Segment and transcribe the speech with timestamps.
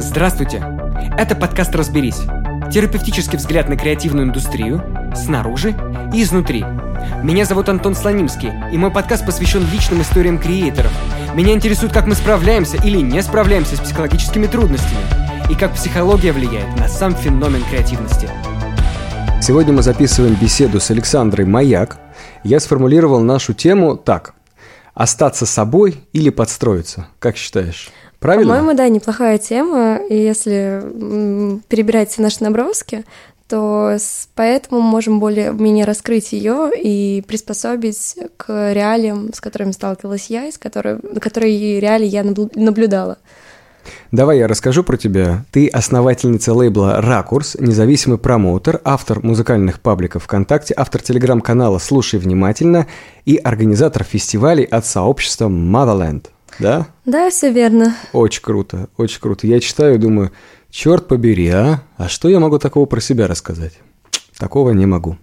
[0.00, 0.64] Здравствуйте!
[1.18, 2.22] Это подкаст «Разберись».
[2.72, 4.82] Терапевтический взгляд на креативную индустрию
[5.14, 5.74] снаружи
[6.14, 6.64] и изнутри.
[7.22, 10.90] Меня зовут Антон Слонимский, и мой подкаст посвящен личным историям креаторов.
[11.34, 15.02] Меня интересует, как мы справляемся или не справляемся с психологическими трудностями,
[15.50, 18.30] и как психология влияет на сам феномен креативности.
[19.42, 21.98] Сегодня мы записываем беседу с Александрой Маяк.
[22.42, 24.32] Я сформулировал нашу тему так.
[24.94, 27.08] Остаться собой или подстроиться?
[27.18, 27.90] Как считаешь?
[28.20, 28.54] Правильно?
[28.54, 29.96] По-моему, да, неплохая тема.
[30.08, 30.82] И если
[31.68, 33.04] перебирать все наши наброски,
[33.48, 33.96] то
[34.36, 40.58] поэтому можем более-менее раскрыть ее и приспособить к реалиям, с которыми сталкивалась я, и с
[40.58, 43.18] которой, которые реалии я наблюдала.
[44.12, 45.44] Давай я расскажу про тебя.
[45.50, 52.86] Ты основательница лейбла «Ракурс», независимый промоутер, автор музыкальных пабликов ВКонтакте, автор телеграм-канала «Слушай внимательно»
[53.24, 56.26] и организатор фестивалей от сообщества Motherland.
[56.60, 56.88] Да?
[57.06, 57.96] Да, все верно.
[58.12, 59.46] Очень круто, очень круто.
[59.46, 60.30] Я читаю и думаю,
[60.70, 61.82] черт побери, а?
[61.96, 63.72] А что я могу такого про себя рассказать?
[64.38, 65.16] Такого не могу.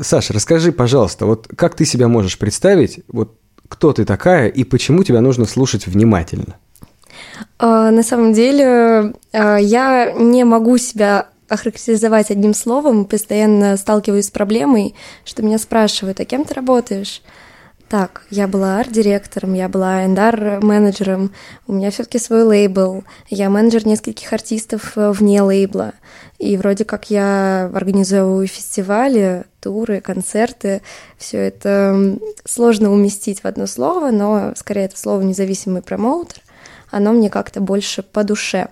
[0.00, 3.38] Саша, расскажи, пожалуйста, вот как ты себя можешь представить, вот
[3.68, 6.56] кто ты такая и почему тебя нужно слушать внимательно?
[7.58, 14.30] А, на самом деле, а, я не могу себя охарактеризовать одним словом, постоянно сталкиваюсь с
[14.30, 17.22] проблемой, что меня спрашивают, а кем ты работаешь?
[17.92, 21.30] Так, я была арт-директором, я была эндар-менеджером,
[21.66, 25.92] у меня все таки свой лейбл, я менеджер нескольких артистов э, вне лейбла,
[26.38, 30.80] и вроде как я организовываю фестивали, туры, концерты,
[31.18, 36.40] все это сложно уместить в одно слово, но скорее это слово независимый промоутер,
[36.90, 38.68] оно мне как-то больше по душе.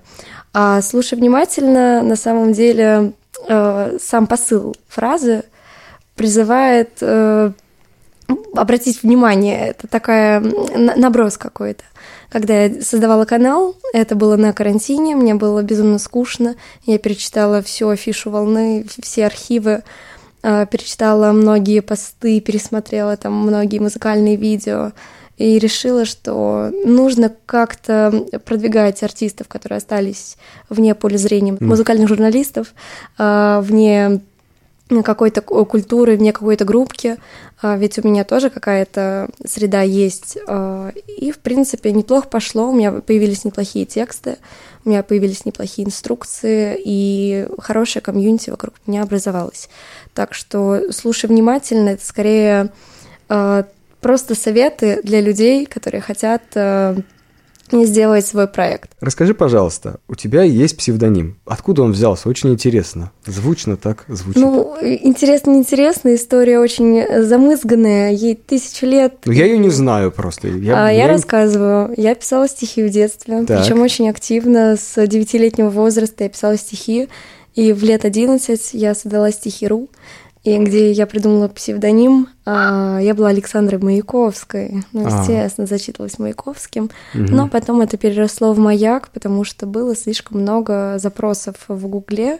[0.54, 3.12] А слушай внимательно, на самом деле
[3.46, 5.42] э, сам посыл фразы
[6.16, 7.52] призывает э,
[8.54, 11.84] обратить внимание, это такая наброс какой-то.
[12.30, 16.54] Когда я создавала канал, это было на карантине, мне было безумно скучно.
[16.86, 19.82] Я перечитала всю афишу волны, все архивы,
[20.42, 24.92] э, перечитала многие посты, пересмотрела там многие музыкальные видео
[25.38, 30.36] и решила, что нужно как-то продвигать артистов, которые остались
[30.68, 32.74] вне поля зрения музыкальных журналистов,
[33.18, 34.20] э, вне
[35.02, 37.16] какой-то культуры, вне какой-то группки,
[37.62, 40.38] а, ведь у меня тоже какая-то среда есть.
[40.46, 44.38] А, и, в принципе, неплохо пошло, у меня появились неплохие тексты,
[44.84, 49.68] у меня появились неплохие инструкции, и хорошая комьюнити вокруг меня образовалась.
[50.14, 52.70] Так что слушай внимательно, это скорее
[53.28, 53.66] а,
[54.00, 56.42] просто советы для людей, которые хотят
[57.72, 58.90] не сделать свой проект.
[59.00, 61.38] Расскажи, пожалуйста, у тебя есть псевдоним.
[61.46, 62.28] Откуда он взялся?
[62.28, 63.12] Очень интересно.
[63.26, 64.42] Звучно так звучит.
[64.42, 66.14] Ну, интересно, интересно.
[66.14, 68.12] История очень замызганная.
[68.12, 69.14] Ей тысячу лет.
[69.24, 70.48] Ну, я ее не знаю просто.
[70.48, 71.94] Я, а, я, я рассказываю.
[71.96, 73.44] Я писала стихи в детстве.
[73.44, 73.62] Так.
[73.62, 74.76] Причем очень активно.
[74.76, 77.08] С девятилетнего возраста я писала стихи.
[77.54, 79.88] И в лет 11 я создала стихи.ру
[80.42, 82.28] и где я придумала псевдоним.
[82.46, 84.84] А, я была Александрой Маяковской.
[84.92, 85.20] Ну, а.
[85.20, 86.84] естественно, зачитывалась Маяковским.
[87.14, 87.24] Угу.
[87.28, 92.38] Но потом это переросло в маяк, потому что было слишком много запросов в Гугле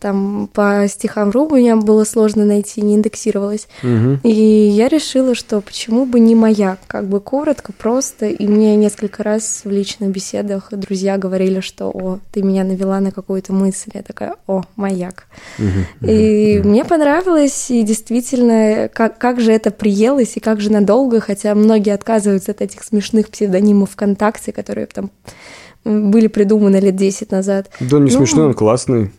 [0.00, 3.68] там по стихам Ру меня было сложно найти, не индексировалось.
[3.82, 4.20] Угу.
[4.24, 8.26] И я решила, что почему бы не маяк, как бы коротко, просто.
[8.26, 13.12] И мне несколько раз в личных беседах друзья говорили, что «О, ты меня навела на
[13.12, 13.90] какую-то мысль».
[13.94, 15.26] Я такая «О, маяк».
[15.58, 16.10] Угу.
[16.10, 16.68] И угу.
[16.68, 21.92] мне понравилось, и действительно, как, как же это приелось, и как же надолго, хотя многие
[21.92, 25.10] отказываются от этих смешных псевдонимов ВКонтакте, которые там
[25.84, 27.70] были придуманы лет 10 назад.
[27.80, 29.10] Да, не ну, смешной, он классный.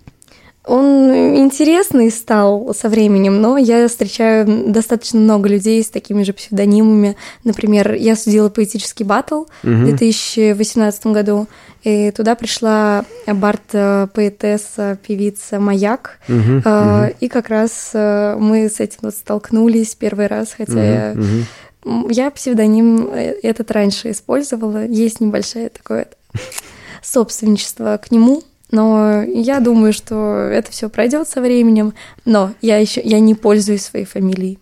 [0.66, 7.16] Он интересный стал со временем, но я встречаю достаточно много людей с такими же псевдонимами.
[7.44, 9.48] Например, я судила поэтический батл угу.
[9.64, 11.48] в 2018 году,
[11.84, 17.16] и туда пришла бард-поэтесса, певица Маяк, угу, угу.
[17.20, 21.16] и как раз э, мы с этим вот столкнулись первый раз, хотя угу, я...
[21.16, 22.10] Угу.
[22.12, 26.06] Я псевдоним э, этот раньше использовала, есть небольшое такое
[27.02, 31.94] собственничество к нему, но я думаю, что это все пройдет со временем.
[32.26, 34.60] Но я еще я не пользуюсь своей фамилией.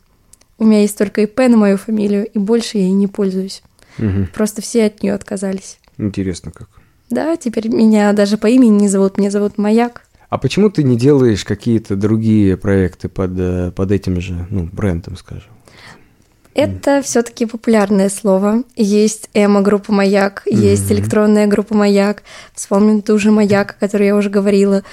[0.58, 3.64] У меня есть только ИП на мою фамилию, и больше я ей не пользуюсь.
[3.98, 4.28] Угу.
[4.34, 5.80] Просто все от нее отказались.
[5.98, 6.68] Интересно как.
[7.10, 10.04] Да, теперь меня даже по имени не зовут, меня зовут Маяк.
[10.30, 15.18] А почему ты не делаешь какие-то другие проекты под, э, под этим же ну, брендом,
[15.18, 15.50] скажем?
[16.56, 18.64] Это все-таки популярное слово.
[18.76, 20.56] Есть эмо-группа «Маяк», mm-hmm.
[20.56, 22.24] есть электронная группа «Маяк».
[22.54, 24.84] Вспомним ту же «Маяк», о которой я уже говорила.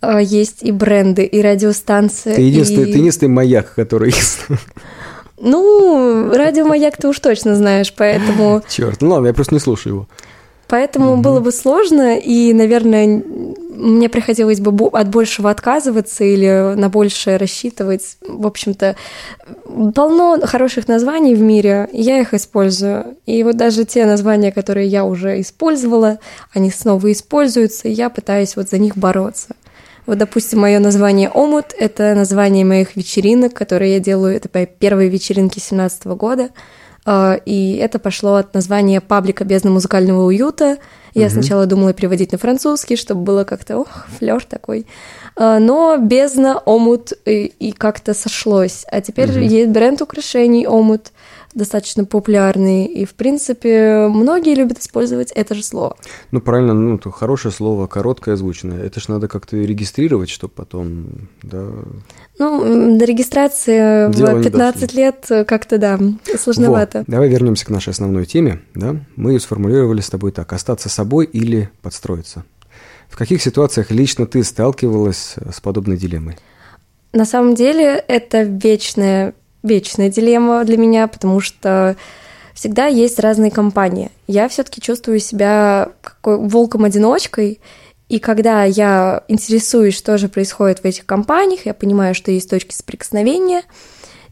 [0.00, 2.34] А, есть и бренды, и радиостанции.
[2.34, 2.92] Ты единственный, и...
[2.92, 4.46] ты единственный «Маяк», который есть.
[5.38, 8.62] Ну, радио «Маяк» ты уж точно знаешь, поэтому...
[8.68, 10.08] Черт, ну ладно, я просто не слушаю его.
[10.68, 11.22] Поэтому угу.
[11.22, 13.22] было бы сложно, и, наверное,
[13.76, 18.16] мне приходилось бы от большего отказываться или на большее рассчитывать.
[18.26, 18.96] В общем-то,
[19.94, 23.16] полно хороших названий в мире, я их использую.
[23.26, 26.18] И вот даже те названия, которые я уже использовала,
[26.52, 29.54] они снова используются, и я пытаюсь вот за них бороться.
[30.06, 34.36] Вот, допустим, мое название «Омут»— это название моих вечеринок, которые я делаю.
[34.36, 36.50] Это первые вечеринки 2017 года.
[37.06, 40.78] А, и это пошло от названия паблика «Бездна музыкального уюта».
[41.14, 41.34] Я угу.
[41.34, 44.86] сначала думала переводить на французский, чтобы было как-то, ох, флер такой.
[45.36, 48.84] А, но «Бездна», «Омут» и, и как-то сошлось.
[48.90, 49.38] А теперь угу.
[49.38, 51.12] есть бренд украшений «Омут»,
[51.56, 55.96] достаточно популярный, и, в принципе, многие любят использовать это же слово.
[56.30, 58.82] Ну, правильно, ну, то хорошее слово, короткое, звучное.
[58.82, 61.66] Это ж надо как-то регистрировать, чтобы потом, да...
[62.38, 65.98] Ну, до регистрации Дело в 15 лет как-то, да,
[66.38, 66.98] сложновато.
[66.98, 68.96] Во, давай вернемся к нашей основной теме, да?
[69.16, 72.44] Мы ее сформулировали с тобой так, остаться собой или подстроиться.
[73.08, 76.36] В каких ситуациях лично ты сталкивалась с подобной дилеммой?
[77.12, 79.34] На самом деле это вечная
[79.66, 81.96] вечная дилемма для меня, потому что
[82.54, 84.10] всегда есть разные компании.
[84.26, 85.90] Я все-таки чувствую себя
[86.22, 87.60] волком-одиночкой,
[88.08, 92.72] и когда я интересуюсь, что же происходит в этих компаниях, я понимаю, что есть точки
[92.72, 93.62] соприкосновения,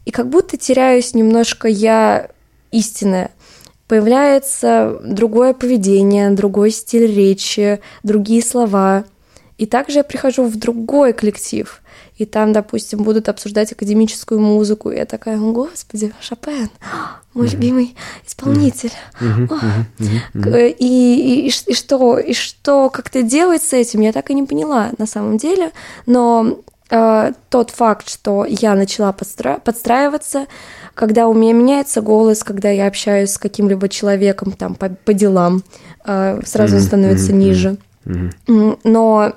[0.05, 2.29] и как будто теряюсь немножко я
[2.71, 3.31] истинная.
[3.87, 9.05] Появляется другое поведение, другой стиль речи, другие слова.
[9.57, 11.81] И также я прихожу в другой коллектив–
[12.17, 16.69] и там, допустим, будут обсуждать академическую музыку, и я такая, о, господи, Шопен,
[17.33, 17.95] мой любимый
[18.25, 18.93] исполнитель.
[20.33, 24.91] И, и, и, что, и что как-то делать с этим, я так и не поняла
[24.97, 25.71] на самом деле,
[26.05, 26.59] но
[26.89, 30.47] э, тот факт, что я начала подстра- подстраиваться,
[30.93, 35.63] когда у меня меняется голос, когда я общаюсь с каким-либо человеком там по, по делам,
[36.05, 37.77] э, сразу становится ниже.
[38.83, 39.33] Но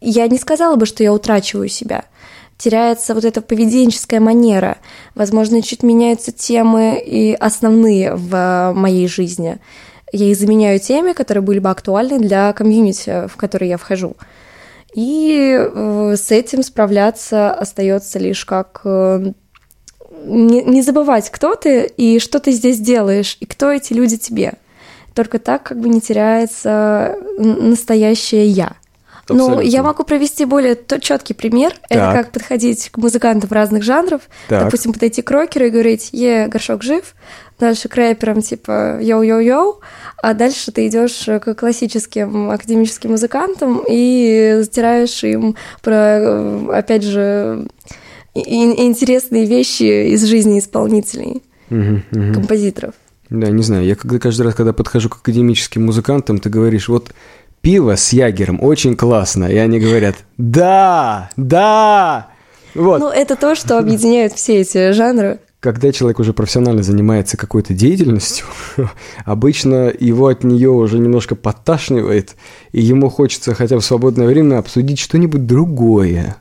[0.00, 2.04] я не сказала бы, что я утрачиваю себя.
[2.56, 4.78] Теряется вот эта поведенческая манера.
[5.14, 9.58] Возможно, чуть меняются темы и основные в моей жизни.
[10.12, 14.16] Я их заменяю теми, которые были бы актуальны для комьюнити, в который я вхожу.
[14.94, 19.32] И э, с этим справляться остается лишь как э,
[20.24, 24.54] не, забывать, кто ты и что ты здесь делаешь, и кто эти люди тебе.
[25.14, 28.76] Только так как бы не теряется настоящее я.
[29.28, 31.72] Ну, я могу провести более четкий пример.
[31.88, 31.90] Так.
[31.90, 34.22] Это как подходить к музыкантам разных жанров.
[34.48, 34.64] Так.
[34.64, 37.14] Допустим, подойти к рокеру и говорить, е, Горшок жив.
[37.58, 39.76] Дальше к рэперам типа йоу-йоу-йоу.
[40.22, 47.66] А дальше ты идешь к классическим академическим музыкантам и затираешь им про, опять же,
[48.34, 52.34] интересные вещи из жизни исполнителей, угу, угу.
[52.34, 52.94] композиторов.
[53.30, 57.12] Да, не знаю, я когда каждый раз, когда подхожу к академическим музыкантам, ты говоришь, вот
[57.60, 59.44] пиво с ягером очень классно.
[59.44, 62.28] И они говорят, да, да.
[62.74, 63.00] Вот.
[63.00, 65.40] Ну, это то, что объединяет все эти жанры.
[65.60, 68.46] Когда человек уже профессионально занимается какой-то деятельностью,
[69.24, 72.36] обычно его от нее уже немножко подташнивает,
[72.70, 76.36] и ему хочется хотя бы в свободное время обсудить что-нибудь другое.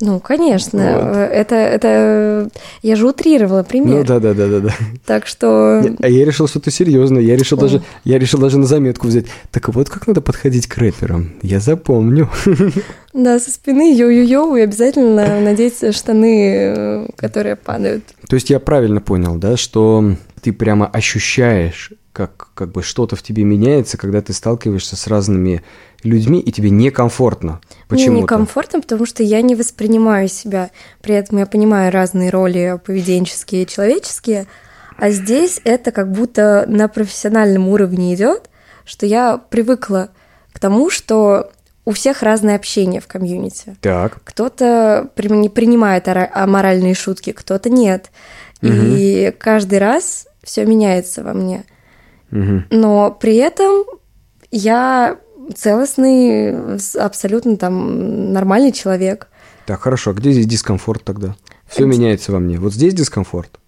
[0.00, 1.16] Ну, конечно, вот.
[1.16, 2.50] это, это
[2.82, 3.98] я же утрировала пример.
[3.98, 4.74] Ну да, да, да, да, да.
[5.04, 5.84] Так что.
[6.00, 7.20] А я решил что-то серьезное.
[7.20, 7.60] Я решил О.
[7.60, 9.26] даже, я решил даже на заметку взять.
[9.50, 11.32] Так вот, как надо подходить к рэперам.
[11.42, 12.28] Я запомню.
[13.12, 18.04] Да, со спины йоу-йоу-йоу и обязательно надеть штаны, которые падают.
[18.28, 23.22] То есть я правильно понял, да, что ты прямо ощущаешь, как, как бы что-то в
[23.22, 25.62] тебе меняется, когда ты сталкиваешься с разными
[26.02, 27.60] людьми, и тебе некомфортно.
[27.88, 28.12] Почему?
[28.12, 30.70] Мне некомфортно, потому что я не воспринимаю себя.
[31.02, 34.46] При этом я понимаю разные роли поведенческие и человеческие,
[34.96, 38.50] а здесь это как будто на профессиональном уровне идет,
[38.84, 40.10] что я привыкла
[40.52, 41.50] к тому, что
[41.84, 43.76] у всех разное общение в комьюнити.
[43.80, 44.20] Так.
[44.24, 48.10] Кто-то не принимает аморальные шутки, кто-то нет.
[48.62, 48.72] Угу.
[48.72, 51.64] И каждый раз все меняется во мне.
[52.30, 52.64] Угу.
[52.70, 53.84] Но при этом
[54.50, 55.18] я
[55.54, 59.28] целостный, абсолютно там нормальный человек.
[59.66, 60.10] Так, хорошо.
[60.10, 61.36] А где здесь дискомфорт тогда?
[61.68, 62.58] Все меняется во мне.
[62.58, 63.59] Вот здесь дискомфорт?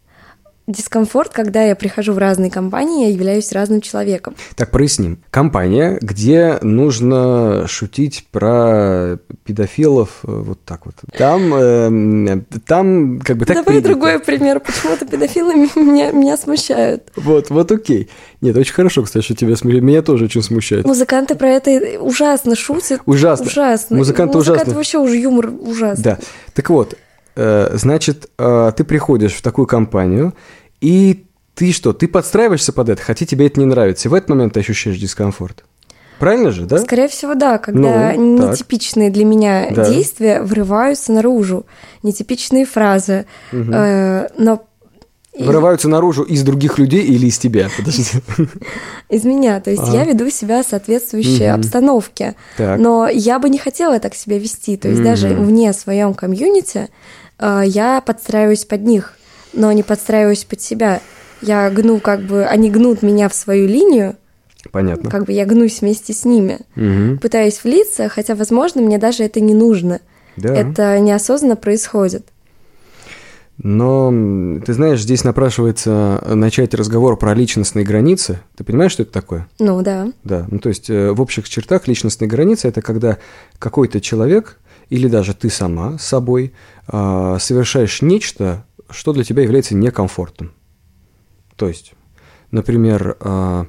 [0.73, 4.35] Дискомфорт, когда я прихожу в разные компании, я являюсь разным человеком.
[4.57, 5.19] Так, проясним.
[5.31, 10.95] Компания, где нужно шутить про педофилов э, вот так вот.
[11.17, 13.89] Там, э, там как бы так Давай принято.
[13.89, 14.61] другой пример.
[14.61, 17.13] Почему-то педофилы меня, меня смущают.
[17.17, 18.09] Вот, вот окей.
[18.41, 19.85] Нет, очень хорошо, кстати, что тебя смущает.
[19.85, 20.87] Меня тоже очень смущает.
[20.87, 23.03] Музыканты про это ужасно шутят.
[23.07, 23.47] Ужасно.
[23.47, 23.97] Ужасно.
[23.97, 24.75] Музыканты, Музыканты ужасно.
[24.75, 26.03] вообще уже юмор ужасный.
[26.05, 26.19] Да.
[26.55, 26.97] Так вот,
[27.35, 30.35] Э, значит, э, ты приходишь в такую компанию,
[30.83, 31.25] и
[31.55, 34.55] ты что, ты подстраиваешься под это, хотя тебе это не нравится, и в этот момент
[34.55, 35.65] ты ощущаешь дискомфорт.
[36.19, 36.79] Правильно же, да?
[36.79, 38.51] Скорее всего, да, когда Ну, так.
[38.53, 39.89] нетипичные для меня Да.
[39.91, 41.67] действия врываются наружу,
[42.03, 43.27] нетипичные фразы.
[43.53, 44.63] Э, но
[45.35, 47.69] и- Вырываются наружу из других людей или из тебя?
[47.77, 48.05] Подожди.
[49.09, 49.97] из меня, то есть Ага.
[49.99, 51.55] я веду себя соответствующей Мгм.
[51.61, 52.35] обстановке.
[52.57, 52.79] Так.
[52.79, 54.77] Но я бы не хотела так себя вести.
[54.77, 55.45] То есть даже Мгм.
[55.47, 56.89] вне своем комьюнити
[57.39, 59.15] э, я подстраиваюсь под них,
[59.53, 61.01] но не подстраиваюсь под себя.
[61.41, 64.17] Я гну как бы, они гнут меня в свою линию,
[64.71, 65.11] Понятно.
[65.11, 66.61] как бы я гнусь вместе с ними.
[66.77, 67.19] Мгм.
[67.19, 70.01] Пытаюсь влиться, хотя, возможно, мне даже это не нужно.
[70.37, 70.55] Да.
[70.55, 72.27] Это неосознанно происходит.
[73.59, 74.11] Но,
[74.65, 78.41] ты знаешь, здесь напрашивается начать разговор про личностные границы.
[78.57, 79.47] Ты понимаешь, что это такое?
[79.59, 80.11] Ну да.
[80.25, 83.19] Да, ну то есть э, в общих чертах личностные границы это когда
[83.59, 86.53] какой-то человек или даже ты сама с собой
[86.87, 90.53] а, совершаешь нечто, что для тебя является некомфортным.
[91.57, 91.95] То есть,
[92.51, 93.67] например, а,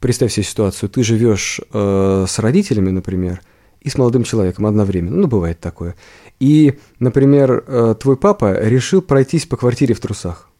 [0.00, 3.40] представь себе ситуацию, ты живешь э, с родителями, например,
[3.80, 5.16] и с молодым человеком одновременно.
[5.16, 5.94] Ну, бывает такое.
[6.38, 10.50] И, например, э, твой папа решил пройтись по квартире в трусах.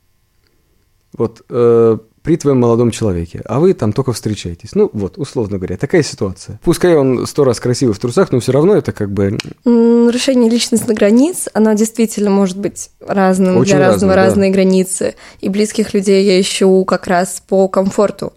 [1.13, 4.75] Вот э, при твоем молодом человеке, а вы там только встречаетесь.
[4.75, 6.59] Ну, вот, условно говоря, такая ситуация.
[6.65, 9.39] Пускай он сто раз красивый в трусах, но все равно это как бы...
[9.65, 14.25] Нарушение личностных границ, оно действительно может быть разным Очень для разного разное, да.
[14.25, 15.15] разные границы.
[15.39, 18.33] И близких людей я ищу как раз по комфорту.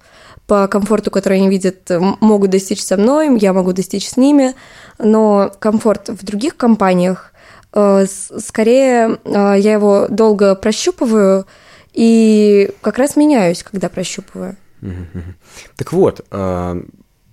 [0.46, 4.54] По комфорту, который они видят, могут достичь со мной, я могу достичь с ними.
[5.00, 7.34] Но комфорт в других компаниях,
[7.74, 8.06] э,
[8.38, 11.48] скорее, э, я его долго прощупываю
[11.94, 14.56] и как раз меняюсь, когда прощупываю.
[15.76, 16.82] Так вот, а,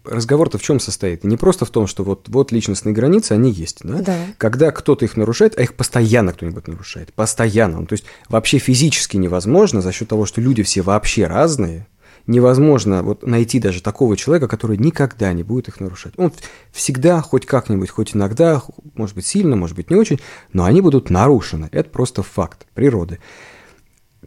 [0.05, 1.25] разговор-то в чем состоит?
[1.25, 4.01] Не просто в том, что вот, вот личностные границы, они есть, да?
[4.01, 4.17] Да.
[4.39, 7.81] Когда кто-то их нарушает, а их постоянно кто-нибудь нарушает, постоянно.
[7.81, 11.87] Ну, то есть вообще физически невозможно за счет того, что люди все вообще разные,
[12.27, 16.15] невозможно вот найти даже такого человека, который никогда не будет их нарушать.
[16.17, 16.33] Он
[16.73, 18.63] всегда, хоть как-нибудь, хоть иногда,
[18.95, 20.21] может быть сильно, может быть не очень,
[20.53, 21.69] но они будут нарушены.
[21.73, 23.19] Это просто факт природы.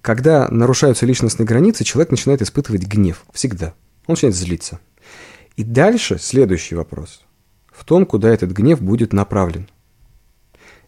[0.02, 3.26] Когда нарушаются личностные границы, человек начинает испытывать гнев.
[3.34, 3.74] Всегда.
[4.08, 4.80] Он начинает злиться.
[5.56, 7.26] И дальше следующий вопрос.
[7.72, 9.68] В том, куда этот гнев будет направлен.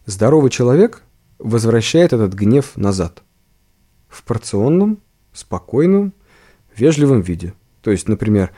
[0.06, 1.02] Здоровый человек
[1.38, 3.22] возвращает этот гнев назад.
[4.08, 4.98] В порционном,
[5.32, 6.14] спокойном,
[6.74, 7.54] вежливом виде.
[7.82, 8.50] То есть, например,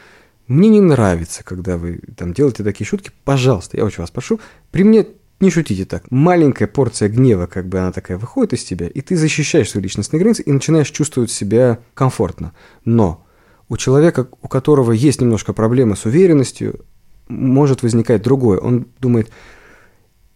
[0.47, 3.11] мне не нравится, когда вы там делаете такие шутки.
[3.25, 5.07] Пожалуйста, я очень вас прошу, при мне
[5.41, 6.11] не шутите так.
[6.11, 10.21] Маленькая порция гнева, как бы она такая выходит из тебя, и ты защищаешь свои личностные
[10.21, 12.53] границы и начинаешь чувствовать себя комфортно.
[12.85, 13.27] Но
[13.69, 16.85] у человека, у которого есть немножко проблемы с уверенностью,
[17.29, 18.59] может возникать другое.
[18.59, 19.33] Он думает, «А,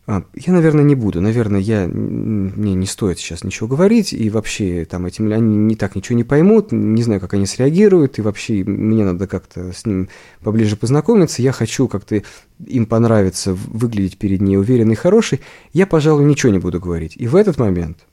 [0.08, 5.04] я, наверное, не буду, наверное, я, мне не стоит сейчас ничего говорить, и вообще там
[5.04, 9.04] этим они не так ничего не поймут, не знаю, как они среагируют, и вообще мне
[9.04, 10.08] надо как-то с ним
[10.40, 12.22] поближе познакомиться, я хочу как-то
[12.66, 15.40] им понравиться, выглядеть перед ней уверенный, хороший,
[15.74, 17.12] я, пожалуй, ничего не буду говорить.
[17.16, 18.06] И в этот момент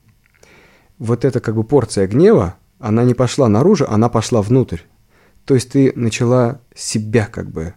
[0.98, 4.80] вот эта как бы порция гнева, она не пошла наружу, она пошла внутрь.
[5.46, 7.74] То есть ты начала себя как бы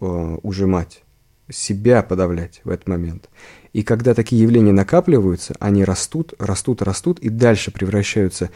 [0.00, 1.03] э, ужимать,
[1.50, 3.28] себя подавлять в этот момент.
[3.72, 8.50] И когда такие явления накапливаются, они растут, растут, растут и дальше превращаются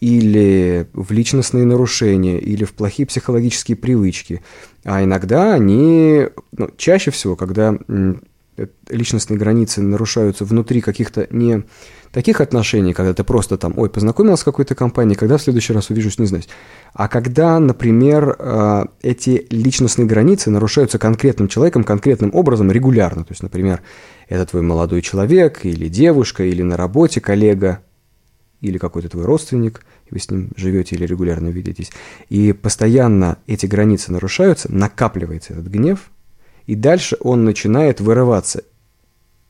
[0.00, 4.42] или в личностные нарушения, или в плохие психологические привычки.
[4.84, 11.62] А иногда они, ну, чаще всего, когда э, личностные границы нарушаются внутри каких-то не
[12.12, 15.90] таких отношений, когда ты просто там, ой, познакомился с какой-то компанией, когда в следующий раз
[15.90, 16.44] увижусь, не знаю.
[16.92, 23.24] А когда, например, э, эти личностные границы нарушаются конкретным человеком, конкретным образом регулярно.
[23.24, 23.82] То есть, например,
[24.28, 27.80] это твой молодой человек или девушка, или на работе коллега,
[28.60, 31.90] или какой-то твой родственник, вы с ним живете или регулярно видитесь,
[32.28, 36.10] и постоянно эти границы нарушаются, накапливается этот гнев,
[36.66, 38.62] и дальше он начинает вырываться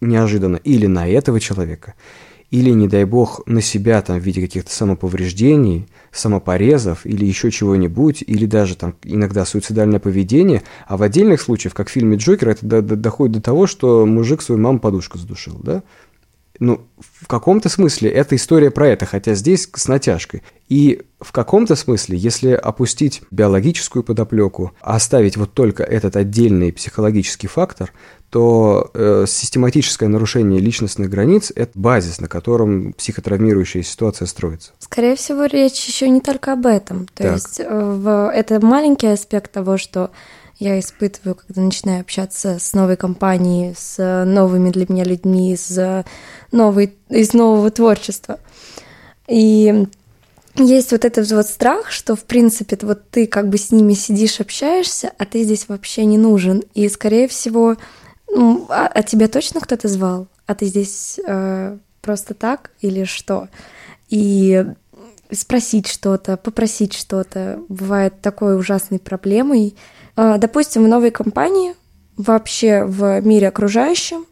[0.00, 1.94] неожиданно или на этого человека,
[2.52, 8.22] или, не дай бог, на себя там в виде каких-то самоповреждений, самопорезов или еще чего-нибудь,
[8.26, 12.66] или даже там иногда суицидальное поведение, а в отдельных случаях, как в фильме «Джокер», это
[12.66, 15.82] до- до- доходит до того, что мужик свою маму подушку задушил, да?
[16.60, 20.42] Ну, в каком-то смысле это история про это, хотя здесь с натяжкой.
[20.68, 27.92] И в каком-то смысле, если опустить биологическую подоплеку, оставить вот только этот отдельный психологический фактор,
[28.32, 34.70] то э, систематическое нарушение личностных границ– это базис, на котором психотравмирующая ситуация строится.
[34.78, 37.08] Скорее всего, речь еще не только об этом.
[37.14, 37.32] То Так.
[37.34, 40.12] есть э, в- это маленький аспект того, что
[40.58, 45.78] я испытываю, когда начинаю общаться с новой компанией, с новыми для меня людьми, из,
[46.52, 48.40] новой, из нового творчества.
[49.28, 49.86] И
[50.56, 54.40] есть вот этот вот страх, что, в принципе, вот ты как бы с ними сидишь,
[54.40, 56.62] общаешься, а ты здесь вообще не нужен.
[56.72, 57.76] И, скорее всего,
[58.68, 60.28] а, а тебя точно кто-то звал?
[60.46, 63.48] А ты здесь э, просто так или что?
[64.08, 64.64] И
[65.30, 69.74] спросить что-то, попросить что-то бывает такой ужасной проблемой.
[70.16, 71.74] Э, допустим, в новой компании,
[72.16, 74.26] вообще в мире окружающем,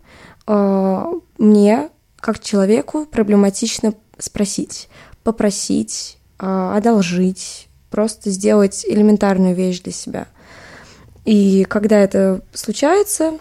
[0.46, 1.04] э,
[1.38, 1.90] мне,
[2.20, 4.88] как человеку, проблематично спросить,
[5.22, 10.26] попросить, а, одолжить, просто сделать элементарную вещь для себя.
[11.24, 13.38] И когда это случается,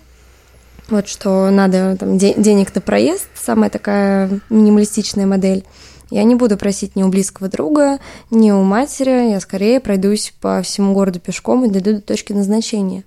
[0.89, 5.65] вот что надо там, де- денег на проезд, самая такая минималистичная модель,
[6.11, 7.99] я не буду просить ни у близкого друга,
[8.31, 13.03] ни у матери, я скорее пройдусь по всему городу пешком и дойду до точки назначения.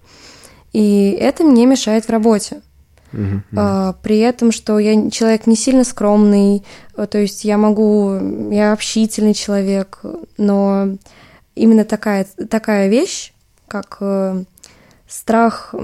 [0.73, 2.63] И это мне мешает в работе.
[3.13, 6.65] Uh-huh, При этом, что я человек не сильно скромный,
[6.97, 10.01] э, то есть я могу, я общительный человек,
[10.39, 10.97] но
[11.55, 13.35] именно такая, такая вещь,
[13.69, 14.45] как э,
[15.07, 15.75] страх,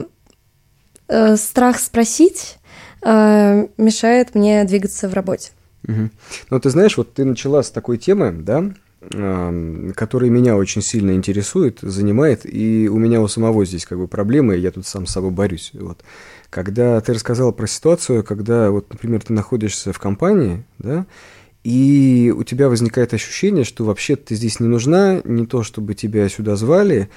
[1.36, 2.58] страх спросить,
[3.02, 5.50] мешает мне двигаться в работе.
[5.86, 6.10] Угу.
[6.50, 8.64] Ну, ты знаешь, вот ты начала с такой темы, да,
[9.94, 14.56] которая меня очень сильно интересует, занимает, и у меня у самого здесь как бы проблемы,
[14.56, 15.70] я тут сам с собой борюсь.
[15.72, 16.02] Вот
[16.50, 21.06] когда ты рассказал про ситуацию, когда, вот, например, ты находишься в компании, да,
[21.62, 26.28] и у тебя возникает ощущение, что вообще ты здесь не нужна, не то, чтобы тебя
[26.28, 27.08] сюда звали,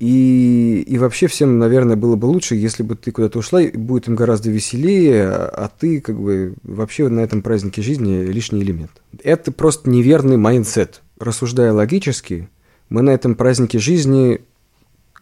[0.00, 4.08] и, и вообще всем, наверное, было бы лучше, если бы ты куда-то ушла, и будет
[4.08, 8.90] им гораздо веселее, а ты как бы вообще на этом празднике жизни лишний элемент.
[9.22, 11.02] Это просто неверный mindset.
[11.18, 12.48] Рассуждая логически,
[12.88, 14.40] мы на этом празднике жизни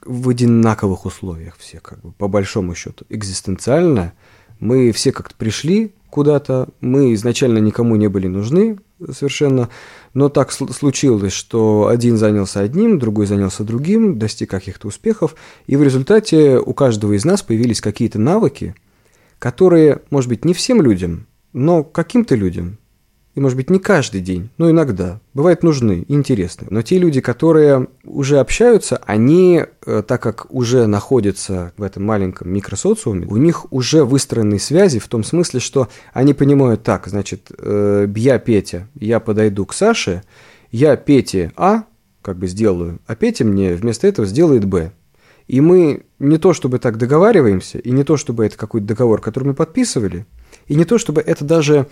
[0.05, 3.05] в одинаковых условиях все, как бы, по большому счету.
[3.09, 4.13] Экзистенциально
[4.61, 8.79] мы все как-то пришли куда-то, мы изначально никому не были нужны
[9.13, 9.69] совершенно,
[10.19, 15.37] но так случилось, что один занялся одним, другой занялся другим, достиг каких-то успехов,
[15.69, 18.75] и в результате у каждого из нас появились какие-то навыки,
[19.39, 22.79] которые, может быть, не всем людям, но каким-то людям
[23.39, 26.67] и, может быть, не каждый день, но иногда, бывают нужны, интересны.
[26.71, 32.51] Но те люди, которые уже общаются, они, э, так как уже находятся в этом маленьком
[32.51, 38.09] микросоциуме, у них уже выстроены связи в том смысле, что они понимают так, значит, э,
[38.17, 40.25] я Петя, я подойду к Саше,
[40.73, 41.85] я Пете А,
[42.23, 44.91] как бы сделаю, а Петя мне вместо этого сделает Б.
[45.47, 49.45] И мы не то чтобы так договариваемся, и не то чтобы это какой-то договор, который
[49.45, 50.27] мы подписывали,
[50.67, 51.87] и не то чтобы это даже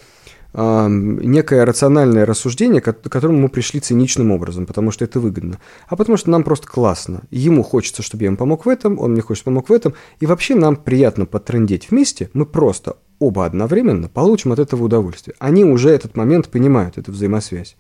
[0.56, 6.16] некое рациональное рассуждение, к которому мы пришли циничным образом, потому что это выгодно, а потому
[6.16, 7.24] что нам просто классно.
[7.30, 10.24] Ему хочется, чтобы я ему помог в этом, он мне хочет помог в этом, и
[10.24, 15.36] вообще нам приятно потрендеть вместе, мы просто оба одновременно получим от этого удовольствие.
[15.38, 17.76] Они уже этот момент понимают, эту взаимосвязь.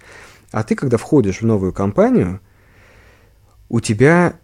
[0.52, 2.40] А ты, когда входишь в новую компанию,
[3.70, 4.38] у тебя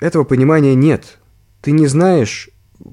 [0.00, 1.18] этого понимания нет.
[1.60, 2.48] Ты не знаешь,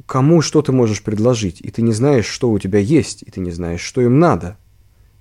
[0.05, 3.39] кому что ты можешь предложить, и ты не знаешь, что у тебя есть, и ты
[3.39, 4.57] не знаешь, что им надо–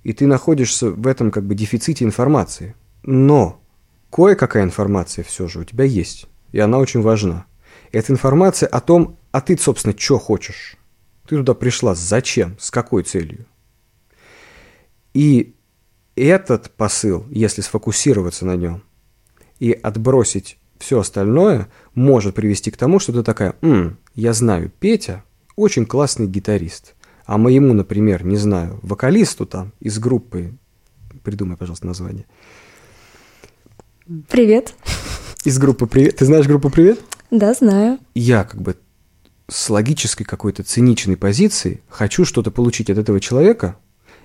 [0.03, 2.75] и ты находишься в этом как бы дефиците информации.
[3.03, 3.61] Но
[4.11, 7.45] кое-какая информация все же у тебя есть, и она очень важна.
[7.91, 10.77] Это информация о том, а ты, собственно, что хочешь.
[11.27, 13.45] Ты туда пришла зачем, с какой целью.
[15.13, 15.55] И
[16.15, 18.83] этот посыл, если сфокусироваться на нем
[19.59, 25.23] и отбросить все остальное, может привести к тому, что ты такая, М, я знаю, Петя
[25.55, 30.53] очень классный гитарист– а моему, например, не знаю, вокалисту там из группы,
[31.23, 32.25] придумай, пожалуйста, название.
[34.29, 34.73] Привет.
[35.45, 36.17] Из группы «Привет».
[36.17, 36.99] Ты знаешь группу «Привет»?
[37.31, 37.99] Да, знаю.
[38.15, 38.75] Я как бы
[39.49, 43.77] с логической какой-то циничной позиции хочу что-то получить от этого человека.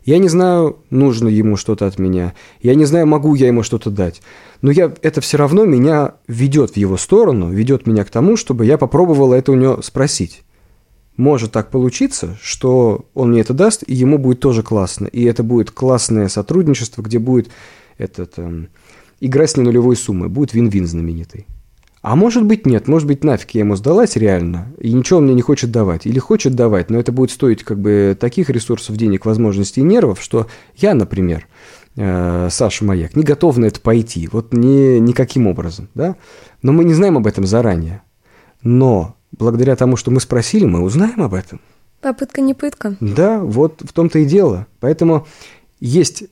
[0.04, 2.34] Я не знаю, нужно ему что-то от меня.
[2.60, 4.22] Я не знаю, могу я ему что-то дать.
[4.62, 8.64] Но я, это все равно меня ведет в его сторону, ведет меня к тому, чтобы
[8.64, 10.44] я попробовал это у него спросить
[11.18, 15.06] может так получиться, что он мне это даст, и ему будет тоже классно.
[15.06, 17.50] И это будет классное сотрудничество, где будет
[17.98, 18.68] этот, эм,
[19.20, 21.46] игра с нулевой суммой, будет вин-вин знаменитый.
[22.02, 25.34] А может быть нет, может быть нафиг я ему сдалась реально, и ничего он мне
[25.34, 26.06] не хочет давать.
[26.06, 30.22] Или хочет давать, но это будет стоить как бы таких ресурсов, денег, возможностей и нервов,
[30.22, 31.48] что я, например,
[31.96, 36.14] э, Саша Маяк, не готов на это пойти, вот ни, никаким образом, да?
[36.62, 38.02] Но мы не знаем об этом заранее.
[38.62, 41.60] Но благодаря тому, что мы спросили, мы узнаем об этом.
[42.00, 42.96] Попытка не пытка.
[43.00, 44.66] Да, вот в том-то и дело.
[44.80, 45.26] Поэтому
[45.80, 46.24] есть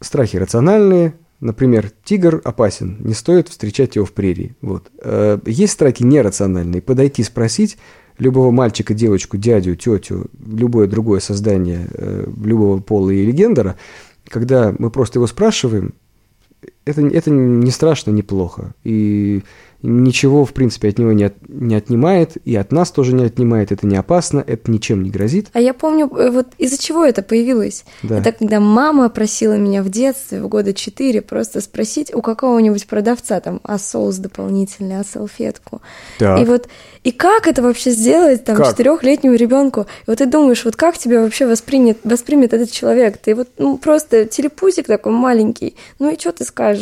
[0.00, 4.56] страхи рациональные, Например, тигр опасен, не стоит встречать его в прерии.
[4.62, 4.90] Вот.
[5.02, 6.80] Э, есть страхи нерациональные.
[6.80, 7.76] Подойти, спросить
[8.18, 13.76] любого мальчика, девочку, дядю, тетю, любое другое создание э, любого пола или гендера,
[14.26, 15.94] когда мы просто его спрашиваем,
[16.86, 18.74] это, это не страшно, не плохо.
[18.84, 19.42] И
[19.82, 23.72] ничего, в принципе, от него не, от, не отнимает, и от нас тоже не отнимает,
[23.72, 25.48] это не опасно, это ничем не грозит.
[25.52, 27.84] А я помню, э, вот из-за чего это появилось.
[28.02, 28.18] Да.
[28.18, 33.40] Это когда мама просила меня в детстве, в года четыре, просто спросить у какого-нибудь продавца
[33.40, 35.82] там, а соус дополнительный, а салфетку.
[36.18, 36.40] Так.
[36.40, 36.68] И вот,
[37.04, 39.82] и как это вообще сделать там четырехлетнему ребенку?
[39.82, 43.18] И вот ты думаешь, вот как тебя вообще воспринят, воспримет этот человек?
[43.18, 46.75] Ты вот ну, просто телепузик такой маленький, ну и что ты скажешь?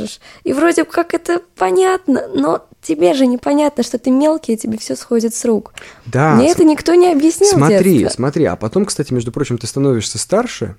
[0.45, 4.97] И вроде как это понятно, но тебе же непонятно, что ты мелкий, и тебе все
[4.97, 5.75] сходит с рук.
[6.07, 6.35] Да.
[6.35, 7.51] Мне это никто не объяснил.
[7.51, 10.77] Смотри, смотри, а потом, кстати, между прочим, ты становишься старше,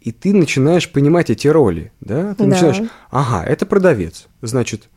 [0.00, 2.34] и ты начинаешь понимать эти роли, да?
[2.34, 2.50] Ты да.
[2.50, 4.88] начинаешь, ага, это продавец, значит,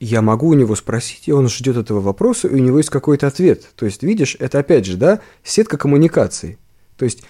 [0.00, 3.26] я могу у него спросить, и он ждет этого вопроса, и у него есть какой-то
[3.26, 3.66] ответ.
[3.76, 6.58] То есть, видишь, это опять же, да, сетка коммуникаций.
[6.96, 7.22] То есть,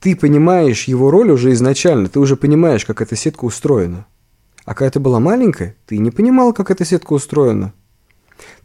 [0.00, 4.06] ты понимаешь его роль уже изначально, ты уже понимаешь, как эта сетка устроена.
[4.66, 7.72] А когда ты была маленькая, ты не понимала, как эта сетка устроена.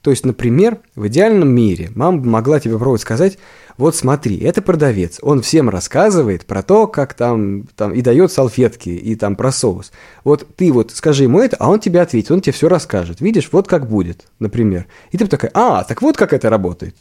[0.01, 3.37] То есть, например, в идеальном мире мама могла тебе попробовать сказать,
[3.77, 8.89] вот смотри, это продавец, он всем рассказывает про то, как там, там и дает салфетки,
[8.89, 9.91] и там про соус.
[10.23, 13.21] Вот ты вот скажи ему это, а он тебе ответит, он тебе все расскажет.
[13.21, 14.87] Видишь, вот как будет, например.
[15.11, 16.95] И ты бы такая, а, так вот как это работает.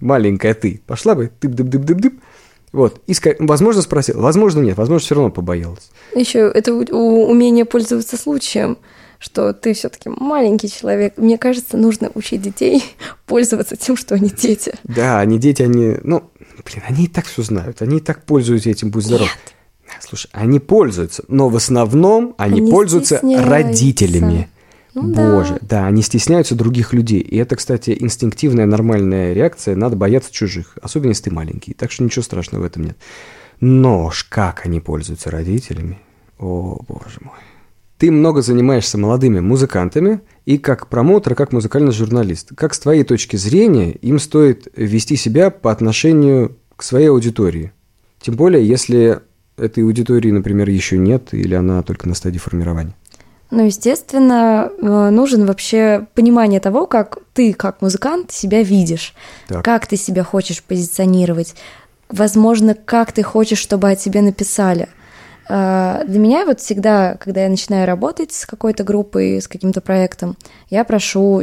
[0.00, 0.80] Маленькая ты.
[0.86, 2.20] Пошла бы, тып-дып-дып-дып-дып,
[2.76, 5.90] вот, и, возможно, спросил, возможно, нет, возможно, все равно побоялась.
[6.14, 8.76] Еще это умение пользоваться случаем,
[9.18, 11.14] что ты все-таки маленький человек.
[11.16, 12.84] Мне кажется, нужно учить детей
[13.26, 14.74] пользоваться тем, что они дети.
[14.84, 16.30] Да, они дети, они, ну,
[16.64, 19.28] блин, они и так все знают, они и так пользуются этим, будь здоров.
[19.28, 19.54] Нет.
[20.06, 24.50] Слушай, они пользуются, но в основном они, они пользуются родителями.
[24.96, 25.82] Ну, Боже, да.
[25.82, 27.20] да, они стесняются других людей.
[27.20, 29.76] И это, кстати, инстинктивная нормальная реакция.
[29.76, 31.74] Надо бояться чужих, особенно если ты маленький.
[31.74, 32.96] Так что ничего страшного в этом нет.
[33.60, 35.98] Но ж как они пользуются родителями?
[36.38, 37.34] О, боже мой.
[37.98, 42.52] Ты много занимаешься молодыми музыкантами и как промоутер, как музыкальный журналист.
[42.54, 47.72] Как с твоей точки зрения им стоит вести себя по отношению к своей аудитории?
[48.20, 49.20] Тем более, если
[49.56, 52.94] этой аудитории, например, еще нет или она только на стадии формирования.
[53.50, 59.14] Ну, естественно, э, нужен вообще понимание того, как ты, как музыкант, себя видишь,
[59.46, 59.64] так.
[59.64, 61.54] как ты себя хочешь позиционировать,
[62.08, 64.88] возможно, как ты хочешь, чтобы о тебе написали.
[65.48, 70.36] Э, для меня вот всегда, когда я начинаю работать с какой-то группой, с каким-то проектом,
[70.68, 71.42] я прошу,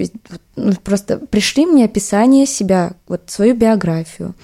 [0.58, 4.36] ну, просто пришли мне описание себя, вот свою биографию,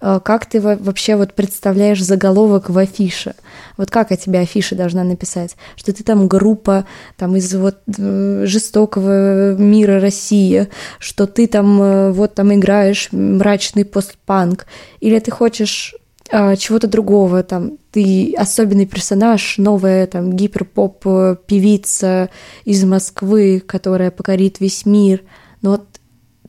[0.00, 3.34] как ты вообще вот представляешь заголовок в афише?
[3.76, 5.56] Вот как о тебе афиша должна написать?
[5.76, 12.12] Что ты там группа там из вот э, жестокого мира России, что ты там э,
[12.12, 14.66] вот там играешь мрачный постпанк,
[15.00, 15.94] или ты хочешь
[16.30, 21.02] чего-то другого, там, ты особенный персонаж, новая там гиперпоп
[21.46, 22.28] певица
[22.66, 25.22] из Москвы, которая покорит весь мир.
[25.62, 25.86] Но вот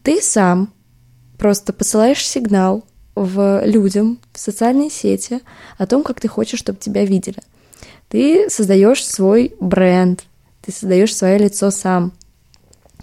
[0.03, 0.73] ты сам
[1.37, 2.83] просто посылаешь сигнал,
[3.23, 5.41] в людям в социальные сети
[5.77, 7.39] о том, как ты хочешь, чтобы тебя видели.
[8.07, 10.23] Ты создаешь свой бренд,
[10.61, 12.13] ты создаешь свое лицо сам.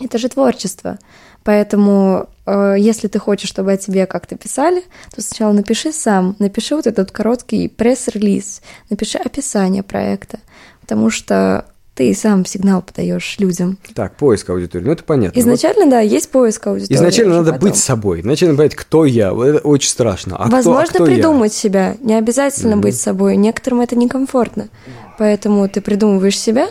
[0.00, 0.98] Это же творчество.
[1.44, 4.82] Поэтому, э, если ты хочешь, чтобы о тебе как-то писали,
[5.14, 10.40] то сначала напиши сам, напиши вот этот короткий пресс-релиз, напиши описание проекта,
[10.80, 11.66] потому что
[11.96, 13.78] ты сам сигнал подаешь людям.
[13.94, 15.40] Так, поиск аудитории, ну это понятно.
[15.40, 15.90] Изначально, вот.
[15.90, 16.94] да, есть поиск аудитории.
[16.94, 17.70] Изначально надо потом.
[17.70, 20.36] быть собой, изначально понять, кто я, это очень страшно.
[20.36, 21.58] А Возможно, кто, а кто придумать я?
[21.58, 22.80] себя, не обязательно mm-hmm.
[22.82, 24.68] быть собой, некоторым это некомфортно,
[25.18, 26.68] поэтому ты придумываешь себя,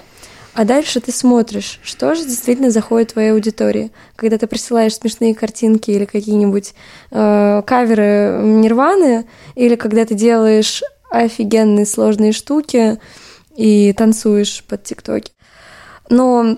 [0.54, 3.92] а дальше ты смотришь, что же действительно заходит в твоей аудитории.
[4.16, 6.76] Когда ты присылаешь смешные картинки или какие-нибудь
[7.12, 13.00] э, каверы Нирваны, или когда ты делаешь офигенные сложные штуки,
[13.56, 15.32] и танцуешь под тиктоки.
[16.10, 16.58] Но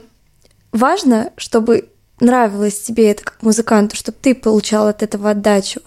[0.72, 5.82] важно, чтобы нравилось тебе это как музыканту, чтобы ты получал от этого отдачу.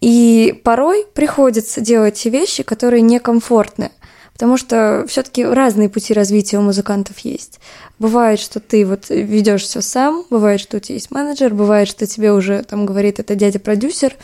[0.00, 3.90] И порой приходится делать вещи, которые некомфортны,
[4.32, 7.58] потому что все-таки разные пути развития у музыкантов есть.
[7.98, 12.06] Бывает, что ты вот ведешь все сам, бывает, что у тебя есть менеджер, бывает, что
[12.06, 14.14] тебе уже там говорит это дядя-продюсер,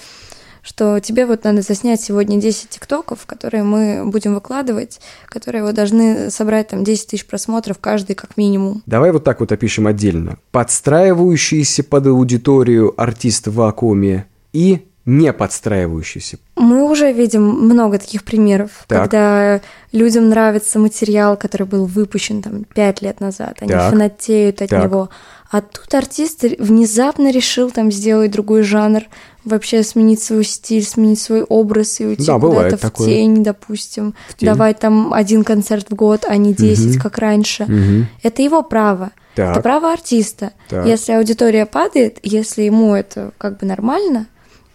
[0.64, 6.30] что тебе вот надо заснять сегодня 10 тиктоков, которые мы будем выкладывать, которые вот должны
[6.30, 8.82] собрать там 10 тысяч просмотров каждый как минимум.
[8.86, 10.38] Давай вот так вот опишем отдельно.
[10.50, 16.38] Подстраивающийся под аудиторию артист в вакууме и не подстраивающийся.
[16.56, 19.02] Мы уже видим много таких примеров, так.
[19.02, 19.60] когда
[19.92, 23.90] людям нравится материал, который был выпущен там 5 лет назад, они так.
[23.90, 24.82] фанатеют от так.
[24.82, 25.10] него,
[25.50, 29.02] А тут артист внезапно решил там сделать другой жанр,
[29.44, 33.06] вообще сменить свой стиль, сменить свой образ и уйти Да, куда-то в такое.
[33.06, 34.14] тень, допустим.
[34.28, 34.48] В тень.
[34.48, 37.00] Давать там один концерт в год, а не 10, Мгм.
[37.02, 37.64] как раньше.
[37.64, 38.06] Мгм.
[38.22, 39.10] Это его право.
[39.34, 39.50] Так.
[39.52, 40.52] Это право артиста.
[40.68, 40.86] Так.
[40.86, 44.26] Если аудитория падает, если ему это как бы нормально,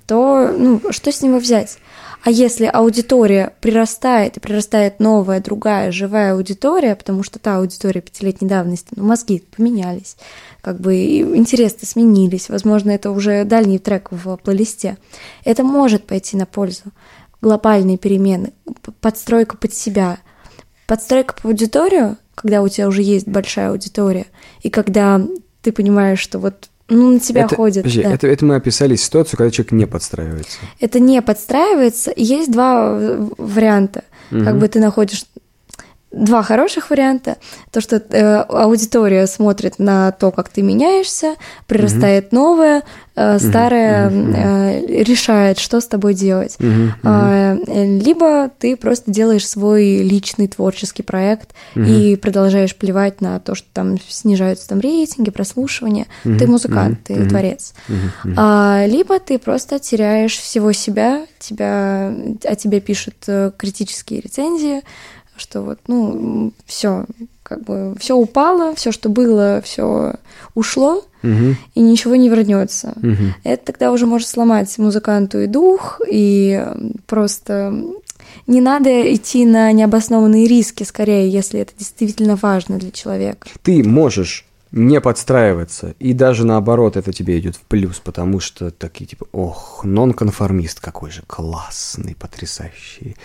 [0.05, 1.77] то ну, что с него взять?
[2.21, 8.49] А если аудитория прирастает, и прирастает новая, другая, живая аудитория, потому что та аудитория пятилетней
[8.49, 10.17] давности, ну, мозги поменялись,
[10.61, 14.97] как бы интересы сменились, возможно, это уже дальний трек в плейлисте,
[15.45, 16.83] это может пойти на пользу.
[17.41, 18.51] Глобальные перемены,
[18.99, 20.17] подстройка под себя,
[20.87, 24.25] подстройка по аудиторию, когда у тебя уже есть большая аудитория,
[24.61, 25.21] и когда
[25.61, 27.83] ты понимаешь, что вот ну, на тебя это, ходят.
[27.83, 28.13] подожди, да.
[28.13, 30.57] это, это мы описали ситуацию, когда человек не подстраивается.
[30.79, 32.11] Это не подстраивается.
[32.15, 34.03] Есть два э, варианта.
[34.31, 34.59] Как Мгм.
[34.59, 35.25] бы ты находишь
[36.11, 37.37] два хороших варианта.
[37.71, 41.35] То, что э, аудитория смотрит на то, как ты меняешься,
[41.67, 42.83] прирастает новое,
[43.15, 44.33] э, старое мгм.
[44.35, 46.57] э, решает, что с тобой делать.
[47.03, 53.53] А, э, Либо ты просто делаешь свой личный творческий проект и продолжаешь плевать на то,
[53.55, 56.07] что там снижаются там рейтинги, прослушивания.
[56.23, 57.73] Ты Мгм, музыкант, мгм, ты творец.
[57.87, 58.35] Мгм.
[58.35, 64.81] А, либо ты просто теряешь всего себя, тебя, о тебе пишут э, критические рецензии,
[65.39, 67.05] что вот, ну, все,
[67.43, 70.15] как бы все упало, все, что было, все
[70.53, 72.93] ушло, Мгм, и ничего не вернется.
[72.95, 73.33] мгм.
[73.43, 76.65] Это тогда уже может сломать музыканту и дух, и
[77.07, 77.73] просто
[78.47, 83.47] не надо идти на необоснованные риски, скорее, если это действительно важно для человека.
[83.63, 89.07] Ты можешь не подстраиваться, и даже наоборот это тебе идет в плюс, потому что такие
[89.07, 93.15] типа, ох, нонконформист какой же классный, потрясающий.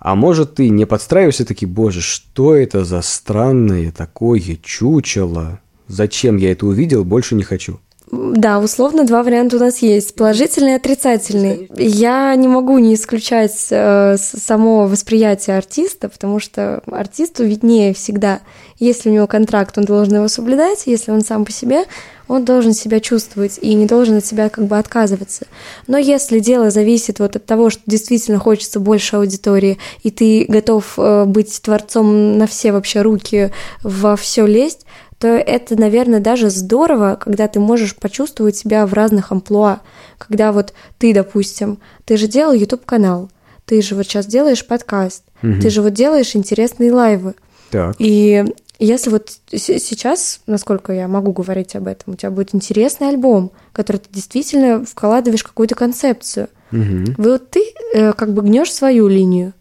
[0.00, 5.60] А может ты не подстраиваешься, такие, боже, что это за странное такое чучело?
[5.88, 7.80] Зачем я это увидел, больше не хочу.
[8.12, 11.70] Да, условно два варианта у нас есть, положительный и отрицательный.
[11.76, 18.40] Я не могу не исключать э, само восприятие артиста, потому что артисту виднее всегда.
[18.78, 21.84] Если у него контракт, он должен его соблюдать, если он сам по себе,
[22.26, 25.46] он должен себя чувствовать и не должен от себя как бы отказываться.
[25.86, 30.94] Но если дело зависит вот от того, что действительно хочется больше аудитории, и ты готов
[30.96, 34.84] э, быть творцом на все вообще руки, во все лезть,
[35.20, 39.80] то это, наверное, даже здорово, когда ты можешь почувствовать себя в разных амплуа.
[40.16, 43.30] Когда вот ты, допустим, ты же делал YouTube-канал,
[43.66, 45.60] ты же вот сейчас делаешь подкаст, Мгм.
[45.60, 47.34] ты же вот делаешь интересные лайвы.
[47.70, 47.96] Так.
[47.98, 48.44] И
[48.78, 53.98] если вот сейчас, насколько я могу говорить об этом, у тебя будет интересный альбом, который
[53.98, 56.48] ты действительно вкладываешь какую-то концепцию.
[56.70, 57.62] Вы вот ты
[57.94, 59.52] э, как бы гнешь свою линию.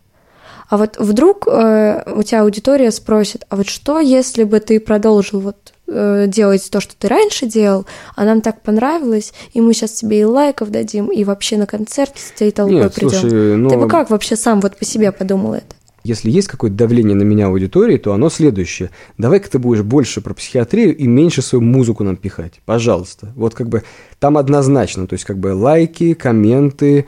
[0.69, 5.39] А вот вдруг э, у тебя аудитория спросит, а вот что, если бы ты продолжил
[5.39, 9.93] вот э, делать то, что ты раньше делал, а нам так понравилось, и мы сейчас
[9.93, 13.09] тебе и лайков дадим, и вообще на концерт с всей толпой Нет, придем.
[13.09, 13.69] слушай, ну...
[13.69, 15.75] Ты бы как вообще сам вот по себе подумал это?
[16.03, 18.89] Если есть какое-то давление на меня аудитории, то оно следующее.
[19.17, 22.61] Давай-ка ты будешь больше про психиатрию и меньше свою музыку нам пихать.
[22.65, 23.33] Пожалуйста.
[23.35, 23.83] Вот как бы
[24.19, 25.07] там однозначно.
[25.07, 27.05] То есть как бы лайки, комменты,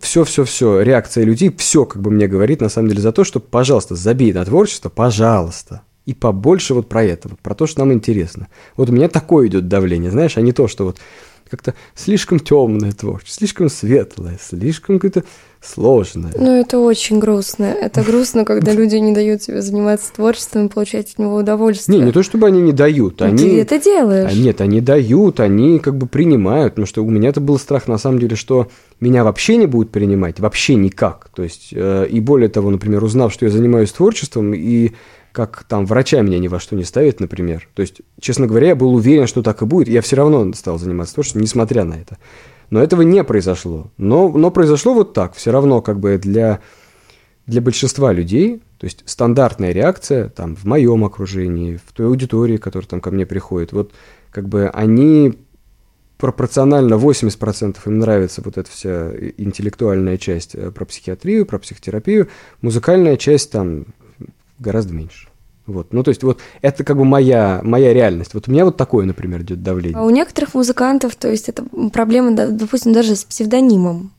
[0.00, 3.94] все-все-все, реакция людей, все как бы мне говорит на самом деле за то, что, пожалуйста,
[3.94, 5.82] забей на творчество, пожалуйста.
[6.04, 8.48] И побольше вот про это, вот про то, что нам интересно.
[8.76, 10.98] Вот у меня такое идет давление, знаешь, а не то, что вот
[11.48, 15.24] как-то слишком темное творчество, слишком светлое, слишком какое-то
[15.62, 16.32] сложное.
[16.36, 17.64] Ну, это очень грустно.
[17.64, 21.98] Это грустно, когда люди не дают тебе заниматься творчеством и получать от него удовольствие.
[21.98, 23.38] Не, не то чтобы они не дают, Ну, они...
[23.38, 24.32] Ты это делаешь.
[24.32, 27.88] А, Нет, они дают, они как бы принимают, потому что у меня это был страх
[27.88, 28.68] на самом деле, что
[29.00, 31.30] меня вообще не будут принимать, вообще никак.
[31.34, 34.92] То есть, э, и более того, например, узнав, что я занимаюсь творчеством, и
[35.32, 37.68] как там врача меня ни во что не ставит, например.
[37.74, 40.78] То есть, честно говоря, я был уверен, что так и будет, я все равно стал
[40.78, 42.18] заниматься творчеством, несмотря на это.
[42.72, 43.90] Но этого не произошло.
[43.98, 45.34] Но, но произошло вот так.
[45.34, 46.60] Все равно как бы для,
[47.46, 52.88] для большинства людей, то есть стандартная реакция там в моем окружении, в той аудитории, которая
[52.88, 53.92] там ко мне приходит, вот
[54.30, 55.38] как бы они
[56.16, 62.28] пропорционально 80% им нравится вот эта вся интеллектуальная часть э, про психиатрию, про психотерапию,
[62.62, 63.84] музыкальная часть там
[64.58, 65.28] гораздо меньше.
[65.66, 65.92] Вот.
[65.92, 68.34] Ну, то есть, вот это как бы моя, моя реальность.
[68.34, 69.98] Вот у меня вот такое, например, идет давление.
[69.98, 74.10] А у некоторых музыкантов, то есть это проблема, допустим, даже с псевдонимом.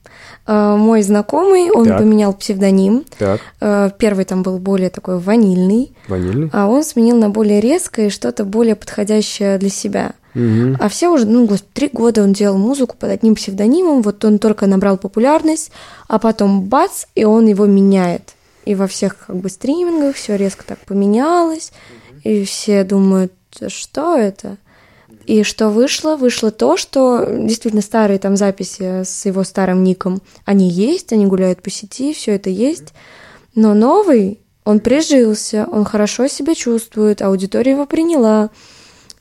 [0.46, 2.00] А, Мой знакомый, он Так.
[2.00, 3.04] поменял псевдоним.
[3.18, 6.50] Так, А, Первый там был более такой ванильный, ванильный.
[6.54, 10.14] а он сменил на более резкое и что-то более подходящее для себя.
[10.34, 10.78] Мгм.
[10.80, 14.66] А все уже, ну, три года он делал музыку под одним псевдонимом, вот он только
[14.66, 15.72] набрал популярность,
[16.08, 18.33] а потом бац, и он его меняет.
[18.65, 21.71] И во всех как бы стримингах все резко так поменялось,
[22.23, 23.34] и все думают,
[23.67, 24.58] что это?
[25.26, 26.15] И что вышло?
[26.15, 31.62] Вышло то, что действительно старые там записи с его старым ником, они есть, они гуляют
[31.62, 32.93] по сети, все это есть.
[33.56, 38.49] Но новый, он прижился, он хорошо себя чувствует, аудитория его приняла,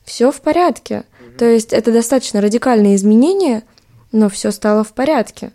[0.03, 1.03] все в порядке.
[1.37, 3.63] То есть это достаточно радикальные изменения,
[4.11, 5.51] но все стало в порядке.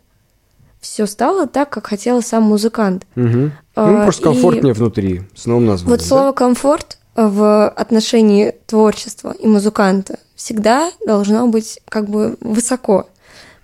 [0.81, 3.05] Все стало так, как хотел сам музыкант.
[3.17, 3.51] Угу.
[3.77, 5.91] Ну, просто и комфортнее внутри, с новым названием.
[5.91, 6.07] Вот да?
[6.07, 13.09] слово комфорт в отношении творчества и музыканта всегда должно быть как бы высоко.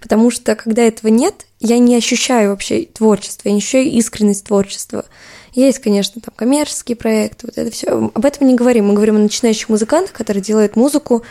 [0.01, 5.05] Потому что когда этого нет, я не ощущаю вообще творчество, я не ощущаю искренность творчества.
[5.55, 8.11] Есть, конечно, там коммерческие проекты, вот это все.
[8.13, 8.89] Об этом не говорим.
[8.89, 11.23] Мы говорим о начинающих музыкантах, которые делают музыку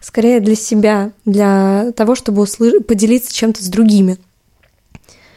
[0.00, 4.18] скорее для себя, для того, чтобы услы- поделиться чем-то с другими.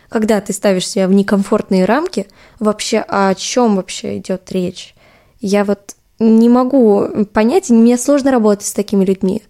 [0.09, 2.27] Когда ты ставишь себя в некомфортные рамки,
[2.59, 4.95] вообще о чем вообще идет речь?
[5.39, 9.43] Я вот не могу понять, мне сложно работать с такими людьми.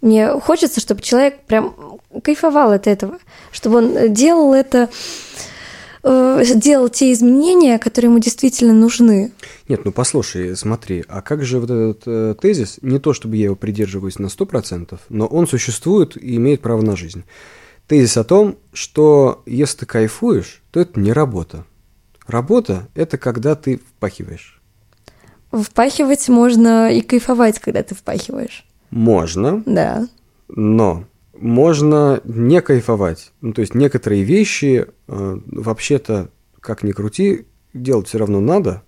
[0.00, 1.74] Мне хочется, чтобы человек прям
[2.22, 3.18] кайфовал от этого,
[3.50, 4.88] чтобы он делал это,
[6.02, 9.32] э, делал те изменения, которые ему действительно нужны.
[9.68, 13.46] Нет, ну послушай, смотри, а как же вот этот э, тезис, не то чтобы я
[13.46, 17.24] его придерживаюсь на 100%, но он существует и имеет право на жизнь.
[17.86, 21.64] Тезис о том, что если ты кайфуешь, то это не работа.
[22.26, 24.60] Работа– это когда ты впахиваешь.
[25.52, 28.66] Впахивать можно и кайфовать, когда ты впахиваешь.
[28.90, 30.08] Можно, Да.
[30.48, 31.04] но
[31.38, 33.32] можно не кайфовать.
[33.40, 38.82] Ну, то есть некоторые вещи э, вообще-то, как ни крути, делать все равно надо.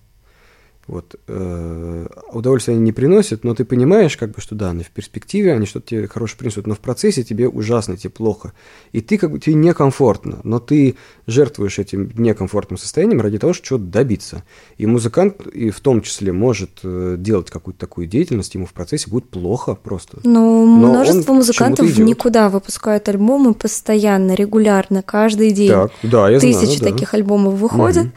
[0.89, 4.89] Вот, э, удовольствие они не приносят, но ты понимаешь, как бы, что да, они в
[4.89, 8.53] перспективе, они что-то тебе хорошее принесут, но в процессе тебе ужасно, тебе плохо.
[8.91, 10.95] И ты как бы, тебе некомфортно, но ты
[11.27, 14.43] жертвуешь этим некомфортным состоянием ради того, чтобы чего-то добиться.
[14.79, 19.11] И музыкант, и в том числе, может э, делать какую-то такую деятельность, ему в процессе
[19.11, 20.17] будет плохо просто.
[20.23, 25.69] Ну, Но множество музыкантов никуда выпускают альбомы постоянно, регулярно, каждый день.
[25.69, 26.91] Так, да, я Тысячи знаю, да.
[26.93, 28.07] таких альбомов выходят.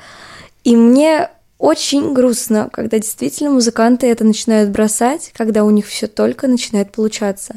[0.64, 1.28] И мне
[1.62, 7.54] очень грустно, когда действительно музыканты это начинают бросать, когда у них все только начинает получаться.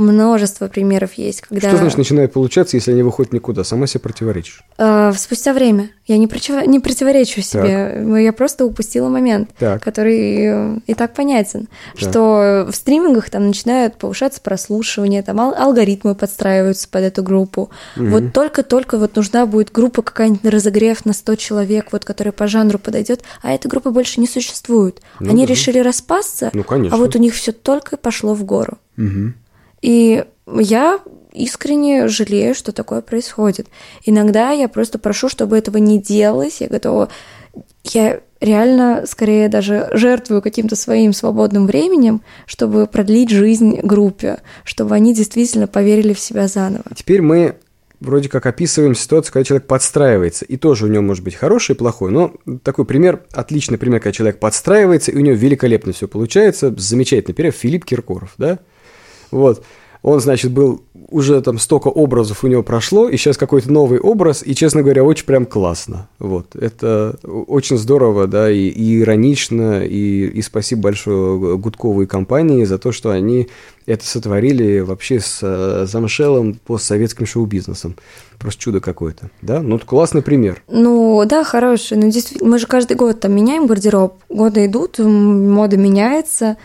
[0.00, 3.64] Множество примеров есть, когда Что значит начинает получаться, если они выходят никуда?
[3.64, 4.64] Сама себе противоречишь.
[4.78, 9.82] э, спустя время я не, против- не противоречу себе, я просто упустила момент, Так.
[9.82, 12.00] который э, и так понятен, Так.
[12.10, 17.68] что в стримингах там начинают повышаться прослушивания, там ал- алгоритмы подстраиваются под эту группу.
[17.96, 22.46] Вот только-только вот нужна будет группа какая-нибудь на разогрев на 100 человек, вот, которая по
[22.46, 25.02] жанру подойдет, а этой группы больше не существует.
[25.20, 25.52] Ну Они да.
[25.52, 26.96] решили распасться, Ну, конечно.
[26.96, 28.78] а вот у них все только пошло в гору.
[28.96, 29.34] Мгм.
[29.82, 31.00] И я
[31.32, 33.68] искренне жалею, что такое происходит.
[34.04, 36.60] Иногда я просто прошу, чтобы этого не делалось.
[36.60, 37.08] Я готова...
[37.84, 45.14] Я реально скорее даже жертвую каким-то своим свободным временем, чтобы продлить жизнь группе, чтобы они
[45.14, 46.84] действительно поверили в себя заново.
[46.94, 47.56] Теперь мы
[48.00, 51.78] вроде как описываем ситуацию, когда человек подстраивается, и тоже у него может быть хороший и
[51.78, 56.74] плохой, но такой пример, отличный пример, когда человек подстраивается, и у него великолепно все получается,
[56.76, 58.58] замечательный пример, Филипп Киркоров, да?
[59.30, 59.62] Вот.
[60.02, 64.42] Он, значит, был уже там столько образов у него прошло, и сейчас какой-то новый образ,
[64.44, 66.08] и, честно говоря, очень прям классно.
[66.18, 66.56] Вот.
[66.56, 72.92] Это очень здорово, да, и, и иронично, и, и спасибо большое Гудковой компании за то,
[72.92, 73.48] что они
[73.84, 77.96] это сотворили вообще с замшелым постсоветским шоу-бизнесом.
[78.38, 79.60] Просто чудо какое-то, да?
[79.60, 80.62] Ну, классный пример.
[80.68, 81.98] Ну, да, хороший.
[81.98, 84.14] Но действительно, мы же каждый год там меняем гардероб.
[84.30, 86.56] Годы идут, мода меняется.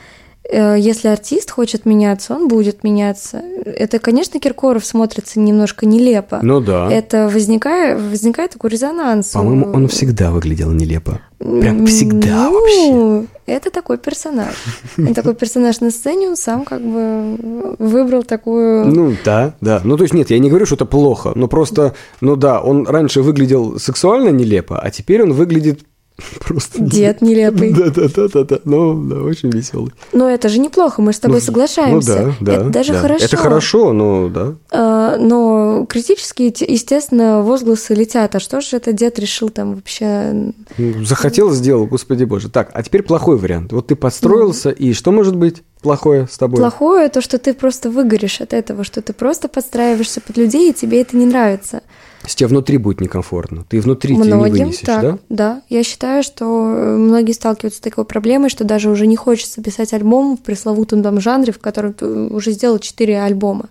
[0.50, 3.42] Э, Если артист хочет меняться, он будет меняться.
[3.66, 6.40] Это, конечно, Киркоров смотрится немножко нелепо.
[6.42, 6.92] Ну да.
[6.92, 9.30] Это возникает, возникает такой резонанс.
[9.30, 11.22] По-моему, он всегда выглядел нелепо.
[11.40, 13.28] Прям всегда ну, вообще.
[13.46, 14.56] Это такой персонаж.
[14.98, 18.86] Он такой персонаж на сцене, он сам как бы выбрал такую...
[18.88, 19.82] Ну да, да.
[19.84, 22.88] Ну то есть нет, я не говорю, что это плохо, но просто, ну да, он
[22.88, 25.82] раньше выглядел сексуально нелепо, а теперь он выглядит
[26.40, 26.82] просто...
[26.82, 27.74] Дед нелепый.
[27.74, 28.60] Да, да, да, да, да.
[28.64, 29.92] Ну, да, очень веселый.
[30.14, 32.22] Но это же неплохо, мы с тобой соглашаемся.
[32.28, 32.54] Ну да, да.
[32.54, 33.00] Это даже да.
[33.00, 33.26] хорошо.
[33.26, 34.56] Это хорошо, но да.
[34.72, 38.36] А, Но критические, те- естественно, возгласы летят.
[38.36, 40.54] А что же этот дед решил там вообще?
[40.78, 42.50] Ну, Захотел, сделал, господи боже.
[42.50, 43.74] Так, а теперь плохой вариант.
[43.74, 46.58] Вот ты подстроился, и что может быть плохое с тобой?
[46.58, 50.74] Плохое то, что ты просто выгоришь от этого, что ты просто подстраиваешься под людей, и
[50.74, 51.82] тебе это не нравится.
[52.26, 55.18] Если тебе внутри будет некомфортно, ты внутри тебя не Многим вынесешь, так, да?
[55.30, 55.62] да.
[55.70, 59.94] Я считаю, что э, многие сталкиваются с такой проблемой, что даже уже не хочется писать
[59.94, 63.70] альбом в пресловутом там жанре, в котором ты уже сделал четыре альбома.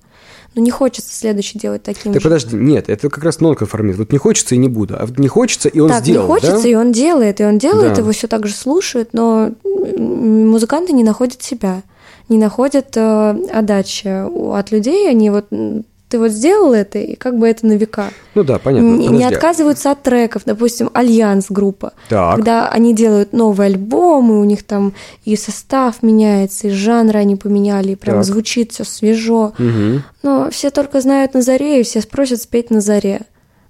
[0.55, 2.29] Но не хочется следующий делать таким Так же.
[2.29, 3.99] подожди, нет, это как раз нонконформизм.
[3.99, 4.95] Вот не хочется и не буду.
[4.97, 6.69] А вот не хочется, и он так, сделал, не хочется, да?
[6.69, 8.01] и он делает, и он делает, Да.
[8.03, 9.51] его все так же слушают, но
[9.99, 11.83] музыканты не находят себя.
[12.29, 14.07] не находят э, отдачи
[14.57, 15.47] от людей, они вот
[16.15, 18.11] ты вот сделал это, и как бы это на века.
[18.37, 18.87] Ну да, понятно.
[18.87, 21.93] Не, не отказываются от треков, допустим, Альянс группа.
[22.09, 22.37] Так.
[22.37, 24.93] Когда они делают новый альбом, и у них там
[25.25, 28.27] и состав меняется, и жанры они поменяли, и прям Так.
[28.27, 29.55] звучит все свежо.
[29.59, 30.05] Мгм.
[30.23, 33.23] Но все только знают на заре, и все спросят спеть на заре.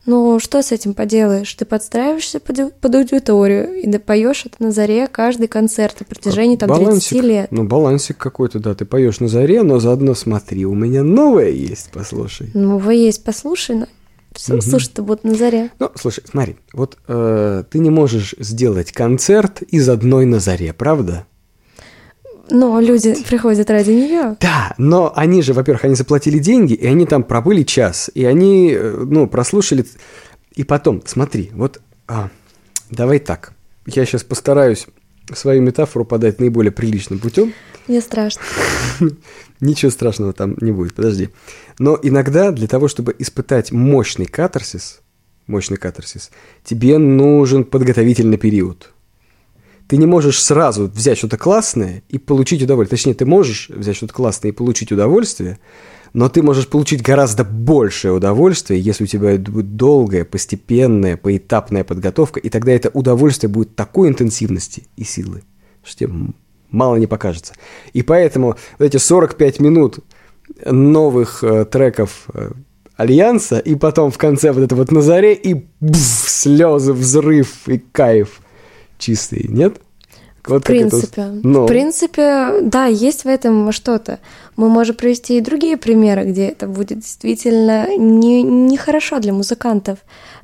[0.06, 1.52] Ну, что с этим поделаешь?
[1.54, 6.68] Ты подстраиваешься под, под аудиторию и поешь это на заре каждый концерт на протяжении там
[6.72, 7.48] 30 лет.
[7.50, 8.74] Ну, балансик какой-то, да.
[8.74, 12.50] Ты поешь на заре, но заодно смотри, у меня новое есть, послушай.
[12.54, 13.86] Вы есть, послушай, но
[14.34, 14.62] все Мгм.
[14.62, 15.70] слушать-то будут на заре.
[15.78, 21.26] Ну, слушай, смотри, вот э, ты не можешь сделать концерт из одной на заре, правда?
[22.50, 24.36] Но люди приходят ради нее.
[24.40, 28.72] Да, но они же, во-первых, они заплатили деньги, и они там пробыли час, и они,
[28.72, 29.84] э, ну, прослушали.
[30.54, 32.30] И потом, смотри, вот, а,
[32.90, 33.52] давай так,
[33.86, 34.86] я сейчас постараюсь
[35.32, 37.54] свою метафору подать наиболее приличным путем.
[37.88, 38.42] Мне страшно.
[39.60, 41.30] Ничего страшного там не будет, подожди.
[41.78, 45.00] Но иногда для того, чтобы испытать мощный катарсис,
[45.46, 46.30] мощный катарсис,
[46.62, 48.93] тебе нужен подготовительный период.
[49.86, 52.96] Ты не можешь сразу взять что-то классное и получить удовольствие.
[52.96, 55.58] Точнее, ты можешь взять что-то классное и получить удовольствие,
[56.14, 62.40] но ты можешь получить гораздо большее удовольствие, если у тебя будет долгая, постепенная, поэтапная подготовка,
[62.40, 65.42] и тогда это удовольствие будет такой интенсивности и силы,
[65.82, 66.12] что тебе
[66.70, 67.54] мало не покажется.
[67.92, 69.98] И поэтому вот эти 45 минут
[70.64, 72.52] новых э, треков э,
[72.96, 77.78] Альянса, и потом в конце вот это вот на заре, и бф, слезы, взрыв и
[77.78, 78.40] кайф
[79.04, 79.74] чистый, нет?
[80.46, 81.24] Вот В как это- принципе.
[81.42, 84.18] Ну, В принципе, да, есть в этом что-то.
[84.56, 89.98] Мы можем привести и другие примеры, где это будет действительно не- нехорошо для музыкантов.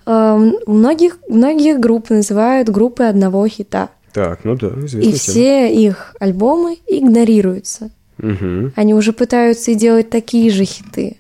[0.07, 3.89] Эм, Многих, многих групп называют группой одного хита.
[4.15, 5.17] Так, ну да, И известная тема.
[5.19, 7.91] все их альбомы игнорируются.
[8.19, 8.73] Мгм.
[8.77, 11.19] Они уже пытаются и делать такие же хиты.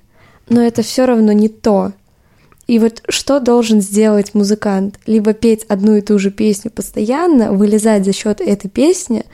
[0.49, 1.93] Но это все равно не то.
[2.71, 5.01] И вот что должен сделать музыкант?
[5.05, 9.25] Либо петь одну и ту же песню постоянно, вылезать за счет этой песни,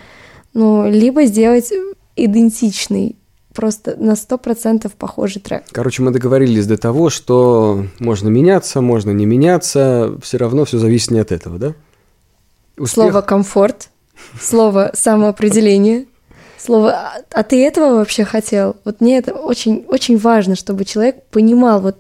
[0.55, 1.71] ну, либо сделать
[2.17, 3.17] идентичный,
[3.53, 5.65] просто на 100% похожий трек.
[5.71, 11.11] Короче, мы договорились до того, что можно меняться, можно не меняться, все равно все зависит
[11.11, 11.75] не от этого, да?
[12.79, 13.91] Успех- Слово «комфорт»,
[14.41, 16.07] слово «самоопределение»,
[16.59, 21.23] слово «а- «а ты этого вообще хотел?» Вот мне это очень, очень важно, чтобы человек
[21.31, 21.97] понимал, вот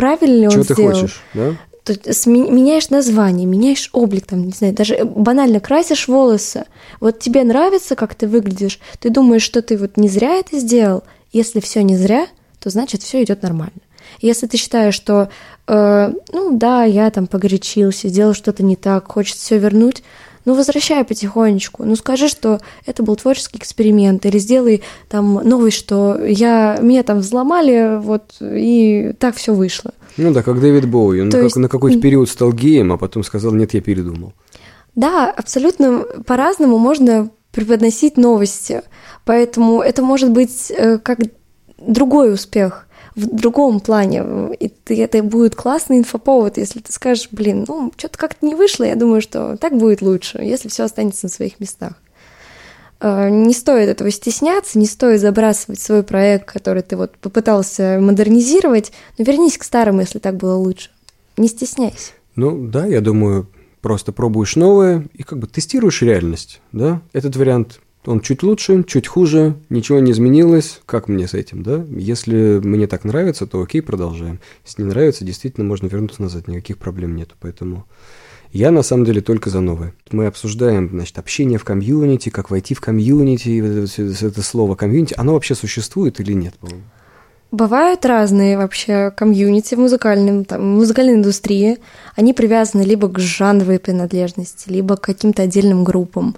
[0.00, 0.92] правильно ли он Чего ты сделал.
[0.92, 1.56] хочешь, да?
[1.84, 6.64] То есть меняешь название, меняешь облик, там, не знаю, даже банально красишь волосы.
[7.00, 11.02] Вот тебе нравится, как ты выглядишь, ты думаешь, что ты вот не зря это сделал.
[11.32, 12.26] Если все не зря,
[12.58, 13.80] то значит все идет нормально.
[14.20, 15.30] Если ты считаешь, что,
[15.66, 20.02] э, ну да, я там погорячился, сделал что-то не так, хочется все вернуть,
[20.44, 21.84] ну возвращай потихонечку.
[21.84, 27.18] Ну скажи, что это был творческий эксперимент, или сделай там новый, что я меня там
[27.18, 29.92] взломали, вот и так все вышло.
[30.16, 31.20] Ну да, как Дэвид Боуи.
[31.20, 34.32] Он То как- есть- на какой-то период стал геем, а потом сказал, нет, я передумал.
[34.96, 38.82] Да, абсолютно по-разному можно преподносить новости.
[39.24, 41.18] Поэтому это может быть э, как
[41.78, 42.86] другой успех
[43.20, 44.54] в другом плане.
[44.58, 48.84] И ты, это будет классный инфоповод, если ты скажешь, блин, ну, что-то как-то не вышло,
[48.84, 51.94] я думаю, что так будет лучше, если все останется на своих местах.
[53.00, 58.92] Э, Не стоит этого стесняться, не стоит забрасывать свой проект, который ты вот попытался модернизировать,
[59.18, 60.90] но вернись к старому, если так было лучше.
[61.36, 62.12] Не стесняйся.
[62.36, 63.48] Ну да, я думаю,
[63.80, 67.00] просто пробуешь новое и как бы тестируешь реальность, да?
[67.12, 71.84] Этот вариант, он чуть лучше, чуть хуже, ничего не изменилось, как мне с этим, да?
[71.90, 74.40] Если мне так нравится, то окей, продолжаем.
[74.64, 77.84] Если не нравится, действительно можно вернуться назад, никаких проблем нету, поэтому...
[78.52, 79.94] Я на самом деле только за новое.
[80.10, 85.34] Мы обсуждаем, значит, общение в комьюнити, как войти в комьюнити, это, это слово комьюнити, оно
[85.34, 86.54] вообще существует или нет?
[87.52, 91.78] Бывают разные вообще комьюнити в музыкальном, там, музыкальной индустрии.
[92.14, 96.36] Они привязаны либо к жанровой принадлежности, либо к каким-то отдельным группам,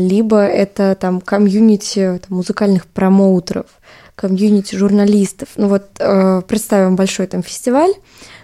[0.00, 3.66] либо это там комьюнити там, музыкальных промоутеров,
[4.14, 5.50] комьюнити журналистов.
[5.56, 7.92] Ну вот э, представим большой там фестиваль,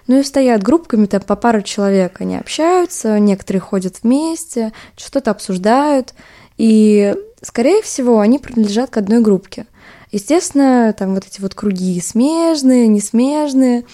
[0.07, 6.13] ну и стоят группками там по пару человек, они общаются, некоторые ходят вместе, что-то обсуждают,
[6.57, 9.65] и, скорее всего, они принадлежат к одной группке.
[10.11, 13.85] Естественно, там вот эти вот круги смежные, несмежные,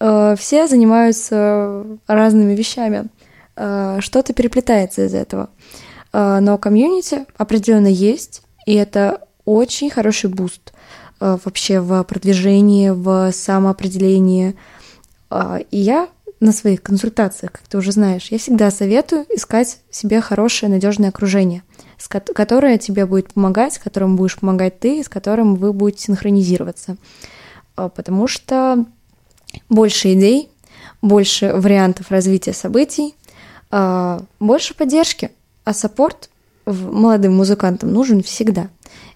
[0.00, 3.06] э, все занимаются разными вещами.
[3.56, 5.50] Э, что-то переплетается из этого.
[6.12, 10.72] Э, но комьюнити определенно есть, и это очень хороший boost
[11.20, 14.56] э, вообще в продвижении, в самоопределении.
[15.30, 16.08] А, И я
[16.40, 21.62] на своих консультациях, как ты уже знаешь, я всегда советую искать себе хорошее, надежное окружение.
[22.08, 26.96] которое тебе будет помогать, с которым будешь помогать ты, с которым вы будете синхронизироваться.
[27.76, 28.84] А, Потому что
[29.68, 30.48] больше идей,
[31.02, 33.14] больше вариантов развития событий,
[33.70, 35.30] а, больше поддержки.
[35.70, 36.30] А саппорт
[36.66, 38.70] молодым музыкантам нужен всегда.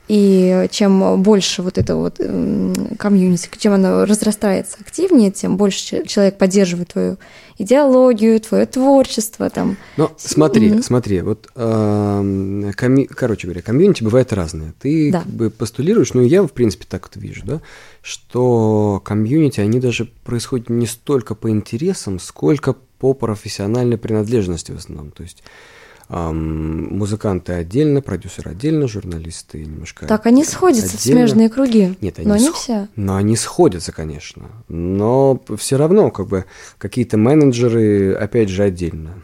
[0.07, 6.07] И чем больше вот это вот м, комьюнити, чем оно разрастается активнее, тем больше че-
[6.07, 7.17] человек поддерживает твою
[7.59, 9.77] идеологию, твое творчество там.
[9.97, 10.83] Но смотри, Мгм.
[10.85, 14.75] смотри, вот, эм, комью- короче говоря, комьюнити бывает разное.
[14.79, 15.23] Ты Да.
[15.23, 17.61] как бы постулируешь, ну я в принципе так вот вижу, да,
[18.01, 25.11] что комьюнити, они даже происходят не столько по интересам, сколько по профессиональной принадлежности в основном.
[25.11, 25.49] То есть эм,
[26.09, 31.21] музыканты отдельно, продюсеры отдельно, журналисты немножко Так они сходятся в отдельно.
[31.21, 31.97] смежные круги.
[32.01, 32.89] Нет, они но не сх- все.
[32.97, 34.47] Но они сходятся, конечно.
[34.69, 36.45] Но все равно, как бы,
[36.79, 39.15] какие-то менеджеры, опять же, отдельно.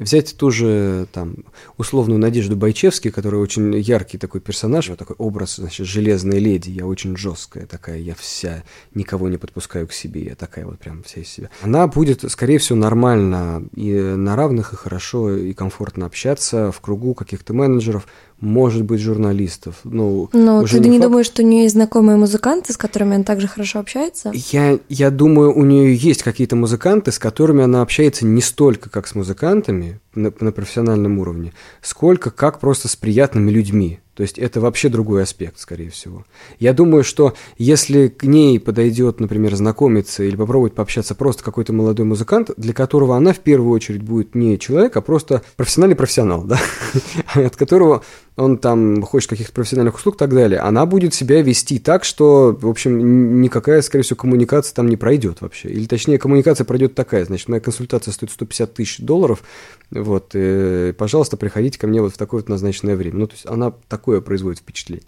[0.00, 1.44] Взять ту же, там,
[1.76, 6.86] условную Надежду Байчевский, которая очень яркий такой персонаж, вот такой образ, значит, железной леди, я
[6.86, 11.20] очень жесткая такая, я вся, никого не подпускаю к себе, я такая вот прям вся
[11.20, 11.50] из себя.
[11.60, 17.12] Она будет, скорее всего, нормально и на равных, и хорошо, и комфортно общаться в кругу
[17.12, 18.06] каких-то менеджеров,
[18.40, 19.76] может быть, журналистов.
[19.84, 21.10] Ну, Но уже ты не факт.
[21.10, 24.32] думаешь, что у нее есть знакомые музыканты, с которыми она также хорошо общается?
[24.34, 29.06] Я, я думаю, у нее есть какие-то музыканты, с которыми она общается не столько как
[29.06, 34.00] с музыкантами на, на профессиональном уровне, сколько как просто с приятными людьми.
[34.20, 36.26] То есть это вообще другой аспект, скорее всего.
[36.58, 42.04] Я думаю, что если к ней подойдет, например, знакомиться или попробовать пообщаться просто какой-то молодой
[42.04, 46.60] музыкант, для которого она в первую очередь будет не человек, а просто профессиональный профессионал, да,
[47.34, 48.02] от которого
[48.36, 52.56] он там хочет каких-то профессиональных услуг и так далее, она будет себя вести так, что,
[52.58, 55.68] в общем, никакая, скорее всего, коммуникация там не пройдет вообще.
[55.68, 59.42] Или, точнее, коммуникация пройдет такая, значит, моя консультация стоит 150 тысяч долларов,
[59.90, 63.18] вот, э, пожалуйста, приходите ко мне вот в такое вот назначенное время.
[63.18, 65.06] Ну, то есть она такое производит впечатление.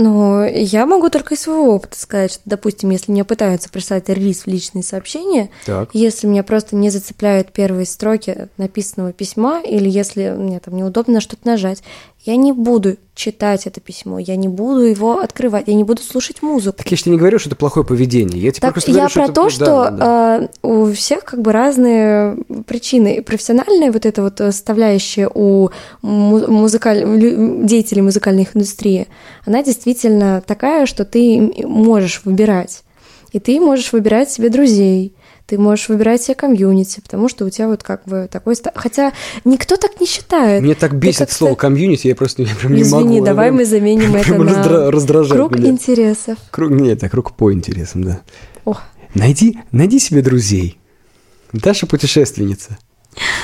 [0.00, 4.42] Ну, я могу только из своего опыта сказать, что, допустим, если мне пытаются прислать релиз
[4.42, 5.90] в личные сообщения, Так.
[5.92, 11.44] если меня просто не зацепляют первые строки написанного письма, или если мне там неудобно что-то
[11.48, 11.82] нажать,
[12.28, 16.42] я не буду читать это письмо, я не буду его открывать, я не буду слушать
[16.42, 16.76] музыку.
[16.76, 18.38] Так я же тебе не говорю, что это плохое поведение.
[18.42, 20.38] Я тебе Так просто я говорю, про это- то, да, что да.
[20.42, 23.22] э, у всех как бы разные причины.
[23.22, 25.70] Профессиональная вот эта вот составляющая у
[26.02, 27.02] му- музыкаль...
[27.64, 29.06] деятелей музыкальных индустрии,
[29.46, 32.82] она действительно такая, что ты можешь выбирать.
[33.32, 35.14] И ты можешь выбирать себе друзей,
[35.48, 38.54] ты можешь выбирать себе комьюнити, потому что у тебя вот как бы такой...
[38.74, 39.14] Хотя
[39.46, 40.62] никто так не считает.
[40.62, 43.06] Мне так бесит слово комьюнити, я просто я прям не могу.
[43.06, 45.70] Извини, давай мы заменим это на раздра- раздражает круг меня.
[45.70, 46.36] интересов.
[46.50, 48.20] Круг, нет, так круг по интересам, да.
[48.66, 48.82] Ох.
[49.14, 50.78] Найди, найди себе друзей.
[51.54, 52.76] Даша путешественница.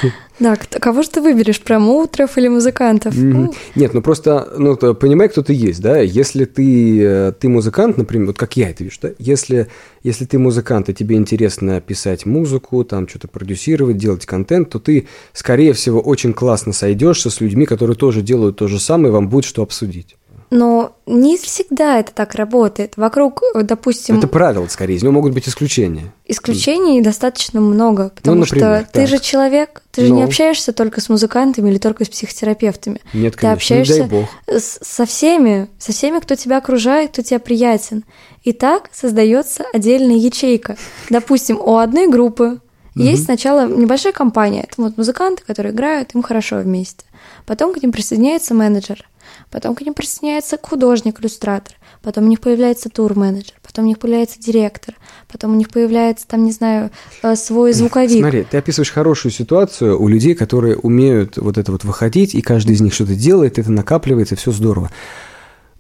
[0.40, 3.14] Да, кого же ты выберешь, промоутеров или музыкантов?
[3.16, 7.48] Ну, Нет, ну просто, ну, то понимай, кто ты есть, да, если ты, э, ты
[7.48, 9.68] музыкант, например, вот как я это вижу, да, если,
[10.02, 15.06] если ты музыкант, и тебе интересно писать музыку, там что-то продюсировать, делать контент, то ты,
[15.32, 19.28] скорее всего, очень классно сойдешься с людьми, которые тоже делают то же самое, и вам
[19.28, 20.16] будет что обсудить.
[20.56, 22.96] Но не всегда это так работает.
[22.96, 26.12] Вокруг, допустим, Это правило, скорее, из него могут быть исключения.
[26.26, 29.08] исключений достаточно много, потому например, что ты так.
[29.08, 30.16] же человек, ты же Ну.
[30.18, 33.00] не общаешься только с музыкантами или только с психотерапевтами.
[33.12, 34.28] Нет, ты конечно, не общаешься дай бог.
[34.46, 38.04] с- со всеми, со всеми, кто тебя окружает, кто тебе приятен.
[38.44, 40.76] И так создается отдельная ячейка.
[41.10, 42.60] Допустим, у одной группы
[42.94, 47.04] есть сначала небольшая компания, это вот музыканты, которые играют, им хорошо вместе.
[47.44, 49.08] Потом к ним присоединяется менеджер,
[49.50, 54.94] потом к ним присоединяется художник-иллюстратор, потом у них появляется тур-менеджер, потом у них появляется директор,
[55.30, 56.90] потом у них появляется, там, не знаю,
[57.22, 58.20] э, свой звуковик.
[58.20, 62.72] Смотри, ты описываешь хорошую ситуацию у людей, которые умеют вот это вот выходить, и каждый
[62.72, 64.90] из них что-то делает, это накапливается, все здорово.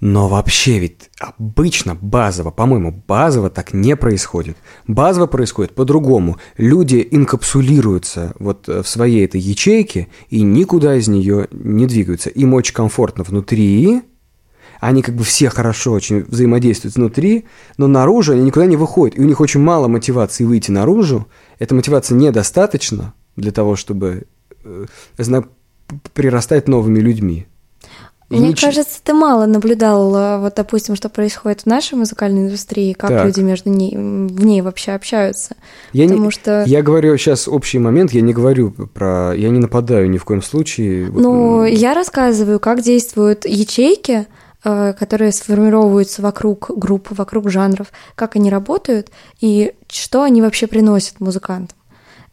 [0.04, 4.58] Но вообще ведь обычно базово, по-моему, базово так не происходит.
[4.86, 6.36] Базово происходит по-другому.
[6.58, 12.28] Люди инкапсулируются вот э, в своей этой ячейке и никуда из нее не двигаются.
[12.28, 14.02] Им очень комфортно внутри,
[14.78, 17.46] они как бы все хорошо очень взаимодействуют внутри,
[17.78, 19.18] но наружу они никуда не выходят.
[19.18, 21.28] И у них очень мало мотивации выйти наружу.
[21.58, 24.26] Эта мотивация недостаточно для того, чтобы
[24.64, 24.84] э,
[26.12, 27.46] прирастать новыми людьми.
[28.40, 32.92] Мне нич- кажется, ты мало наблюдал, э, вот, допустим, что происходит в нашей музыкальной индустрии,
[32.92, 33.26] как Так.
[33.26, 35.56] люди между ней, в ней вообще общаются.
[35.92, 39.32] я, потому не, что- я говорю сейчас общий момент, я не говорю про...
[39.36, 41.10] Я не нападаю ни в коем случае.
[41.10, 44.26] Вот, Ну, м, я рассказываю, как действуют ячейки,
[44.64, 49.10] э, которые сформировываются вокруг групп, вокруг жанров, как они работают
[49.40, 51.76] и что они вообще приносят музыкантам.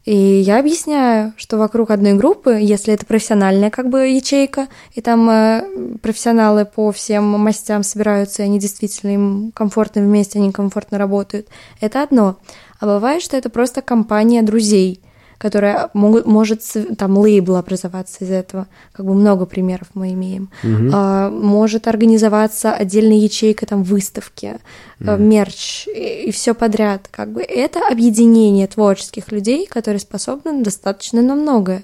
[0.04, 5.30] И я объясняю, что вокруг одной группы, если это профессиональная как бы ячейка, и там
[5.30, 11.46] э, профессионалы по всем мастям собираются, и они действительно им комфортно вместе, они комфортно работают,
[11.80, 12.36] это одно.
[12.80, 15.00] А бывает, что это просто компания друзей–
[15.42, 16.62] которая могут, может
[16.96, 20.50] там лейбл образоваться из этого, как бы много примеров мы имеем.
[20.62, 20.90] Угу.
[20.94, 24.60] А, может организоваться отдельная ячейка там выставки,
[25.00, 25.16] угу.
[25.16, 27.08] мерч и, и все подряд.
[27.10, 31.82] Как бы это объединение творческих людей, которые способны достаточно на многое.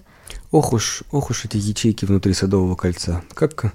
[0.52, 3.22] Ох уж, ох уж эти ячейки внутри Садового кольца.
[3.34, 3.72] Как...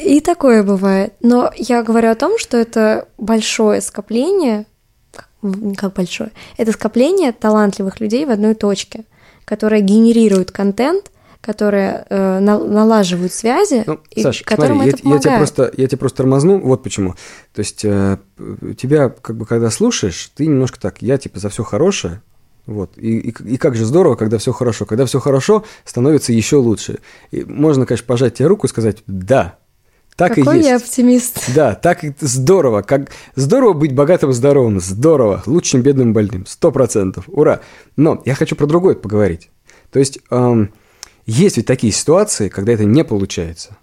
[0.00, 1.14] И такое бывает.
[1.20, 4.66] Но я говорю о том, что это большое скопление
[5.76, 9.04] как большое, это скопление талантливых людей в одной точке,
[9.44, 15.24] которые генерируют контент, которые э, налаживают связи, ну, и Саш, которым смотри, это я, помогает.
[15.24, 17.14] я тебя просто я тебя просто тормозну, вот почему.
[17.52, 18.16] То есть э,
[18.78, 22.22] тебя как бы когда слушаешь, ты немножко так, я типа за все хорошее,
[22.66, 22.96] вот.
[22.96, 24.86] И, и, и как же здорово, когда все хорошо.
[24.86, 27.00] Когда все хорошо, становится еще лучше.
[27.30, 29.58] И можно, конечно, пожать тебе руку и сказать, да,
[30.16, 30.68] так Какой и есть.
[30.68, 31.54] я оптимист.
[31.54, 32.82] Да, так здорово.
[32.82, 34.80] Как здорово быть богатым и здоровым.
[34.80, 35.42] Здорово.
[35.46, 36.46] Лучше, чем бедным больным.
[36.46, 37.24] Сто процентов.
[37.26, 37.60] Ура.
[37.96, 39.50] Но я хочу про другое поговорить.
[39.90, 40.72] То есть эм,
[41.26, 43.76] есть ведь такие ситуации, когда это не получается.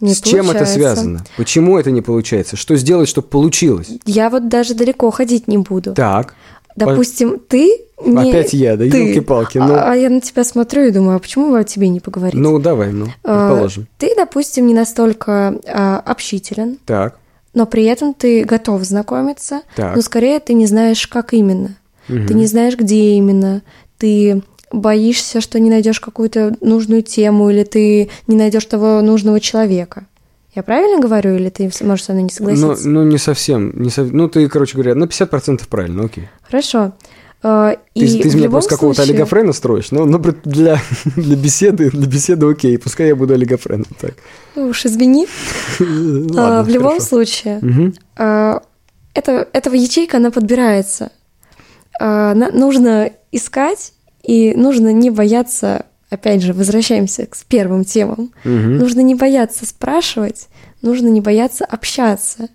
[0.00, 1.24] Не С чем это связано?
[1.36, 2.56] Почему это не получается?
[2.56, 3.88] Что сделать, чтобы получилось?
[4.04, 5.94] Я вот даже далеко ходить не буду.
[5.94, 6.34] Так.
[6.76, 9.58] Допустим, ты не Опять я, да, елки-палки.
[9.58, 9.74] Ну.
[9.74, 12.34] А, а я на тебя смотрю и думаю, а почему бы о тебе не поговорить?
[12.34, 13.86] Ну, давай, ну, а, предположим.
[13.98, 16.78] Ты, допустим, не настолько а, общителен.
[16.84, 17.18] Так.
[17.54, 19.62] Но при этом ты готов знакомиться.
[19.76, 19.94] Так.
[19.94, 21.76] Но скорее ты не знаешь, как именно.
[22.08, 22.26] Угу.
[22.26, 23.62] Ты не знаешь, где именно.
[23.96, 30.06] Ты боишься, что не найдешь какую-то нужную тему, или ты не найдешь того нужного человека.
[30.54, 32.88] Я правильно говорю, или ты можешь со мной не согласиться?
[32.88, 33.72] Ну, ну не совсем.
[33.74, 34.12] Не сов...
[34.12, 36.28] Ну, ты, короче говоря, на 50% правильно, окей.
[36.42, 36.92] Хорошо.
[37.42, 38.78] Uh, ты, и ты из меня просто случае...
[38.78, 40.78] какого-то олигофрена строишь, но, но для,
[41.16, 43.86] для беседы, для беседы окей, пускай я буду олигофреном.
[44.00, 44.14] Так.
[44.56, 45.26] Ну уж извини.
[45.80, 47.92] Ладно, uh, в любом случае, угу.
[48.16, 48.62] uh,
[49.12, 51.12] это, этого ячейка, она подбирается.
[52.00, 53.92] Нужно искать,
[54.24, 58.32] и нужно не бояться опять же, возвращаемся к первым темам.
[58.44, 58.52] Угу.
[58.52, 60.48] Нужно не бояться спрашивать,
[60.82, 62.48] нужно не бояться общаться.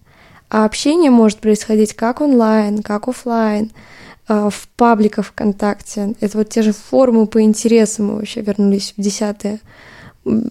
[0.49, 3.72] А общение может происходить как онлайн, как офлайн,
[4.28, 6.16] э, в пабликах ВКонтакте.
[6.20, 9.60] Это вот те же форумы по интересам, мы вообще вернулись в десятые.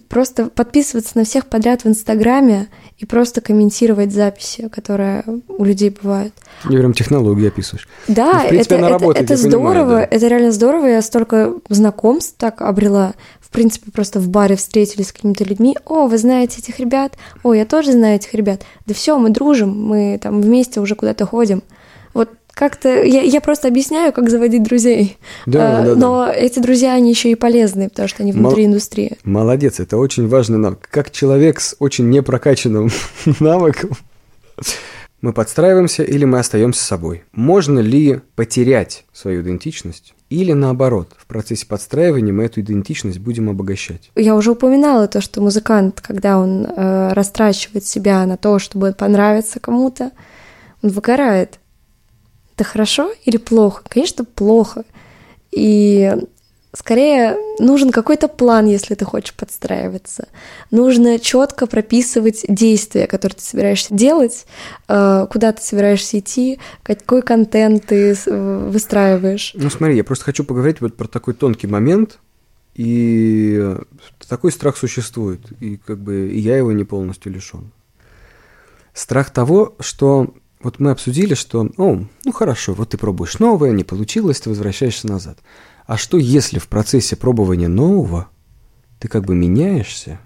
[0.07, 2.67] Просто подписываться на всех подряд в Инстаграме
[2.97, 6.33] и просто комментировать записи, которые у людей бывают.
[6.69, 7.87] Я прям технологии описываешь.
[8.07, 10.15] Да, ну, принципе, это, это, это здорово, понимаю, да.
[10.15, 10.85] это реально здорово.
[10.87, 13.13] Я столько знакомств так обрела.
[13.39, 15.77] В принципе, просто в баре встретились с какими-то людьми.
[15.85, 17.13] О, вы знаете этих ребят?
[17.43, 18.61] О, я тоже знаю этих ребят.
[18.85, 21.63] Да все, мы дружим, мы там вместе уже куда-то ходим.
[22.13, 25.17] Вот как-то я, я просто объясняю, как заводить друзей.
[25.45, 26.33] Да, а, да, но да.
[26.33, 28.71] эти друзья, они еще и полезны, потому что они внутри Мол...
[28.71, 29.17] индустрии.
[29.23, 30.87] Молодец, это очень важный навык.
[30.91, 32.89] Как человек с очень непрокачанным
[33.39, 33.91] навыком,
[35.21, 37.23] мы подстраиваемся или мы остаемся собой.
[37.33, 40.13] Можно ли потерять свою идентичность?
[40.29, 44.11] Или наоборот, в процессе подстраивания мы эту идентичность будем обогащать.
[44.15, 49.59] Я уже упоминала то, что музыкант, когда он э, растрачивает себя на то, чтобы понравиться
[49.59, 50.11] кому-то,
[50.83, 51.59] он выгорает
[52.59, 53.83] это хорошо или плохо?
[53.87, 54.83] Конечно, плохо.
[55.51, 56.13] И
[56.73, 60.27] скорее нужен какой-то план, если ты хочешь подстраиваться.
[60.69, 64.45] Нужно четко прописывать действия, которые ты собираешься делать,
[64.89, 69.53] э, куда ты собираешься идти, какой контент ты выстраиваешь.
[69.55, 72.19] Ну смотри, я просто хочу поговорить вот про такой тонкий момент,
[72.75, 73.75] и
[74.27, 77.71] такой страх существует, и как бы и я его не полностью лишен.
[78.93, 83.83] Страх того, что вот мы обсудили, что, о, ну хорошо, вот ты пробуешь новое, не
[83.83, 85.39] получилось, ты возвращаешься назад.
[85.85, 88.29] А что если в процессе пробования нового
[88.99, 90.19] ты как бы меняешься,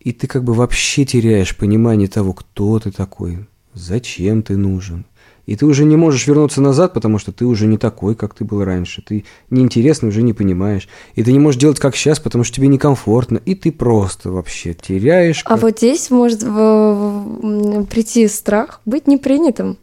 [0.00, 5.04] и ты как бы вообще теряешь понимание того, кто ты такой, зачем ты нужен,
[5.46, 8.44] и ты уже не можешь вернуться назад, потому что ты уже не такой, как ты
[8.44, 9.00] был раньше.
[9.00, 10.88] Ты неинтересный, уже не понимаешь.
[11.14, 13.40] И ты не можешь делать как сейчас, потому что тебе некомфортно.
[13.44, 15.42] И ты просто вообще теряешь.
[15.44, 19.78] А вот здесь может прийти страх быть непринятым.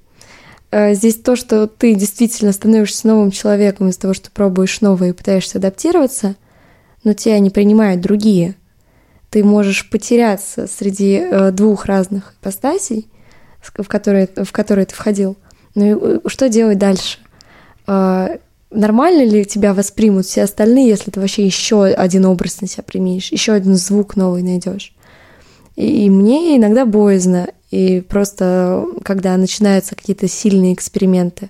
[0.74, 5.14] Э, здесь то, что ты действительно становишься новым человеком из-за того, что пробуешь новое и
[5.14, 6.36] пытаешься адаптироваться,
[7.04, 8.56] но тебя не принимают другие.
[9.30, 13.08] Ты можешь потеряться среди э, двух разных ипостасей,
[13.62, 15.38] в которые, в которые ты входил.
[15.76, 17.18] Ну и э, что делать дальше?
[17.88, 18.38] А,
[18.72, 23.32] нормально ли тебя воспримут все остальные, если ты вообще еще один образ на себя применишь,
[23.32, 24.94] еще один звук новый найдешь?
[25.76, 31.50] И, и мне иногда боязно, и просто когда начинаются какие-то сильные эксперименты.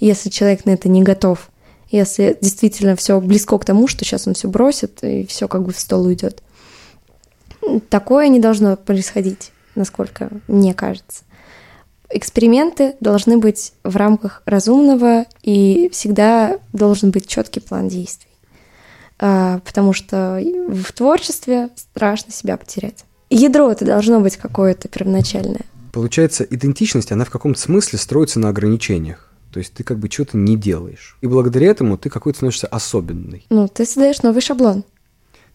[0.00, 1.50] если человек на это не готов,
[1.90, 5.72] если действительно все близко к тому, что сейчас он все бросит и все как бы
[5.72, 6.42] в стол уйдет.
[7.88, 11.22] Такое не должно происходить, насколько мне кажется.
[12.12, 18.30] Эксперименты должны быть в рамках разумного, и всегда должен быть четкий план действий.
[19.18, 23.04] А, потому что в творчестве страшно себя потерять.
[23.28, 25.66] Ядро это должно быть какое-то первоначальное.
[25.92, 29.30] Получается, идентичность, она в каком-то смысле строится на ограничениях.
[29.52, 31.16] То есть ты как бы что-то не делаешь.
[31.20, 33.44] И благодаря этому ты какой-то становишься особенный.
[33.50, 34.84] Ну, ты создаешь новый шаблон.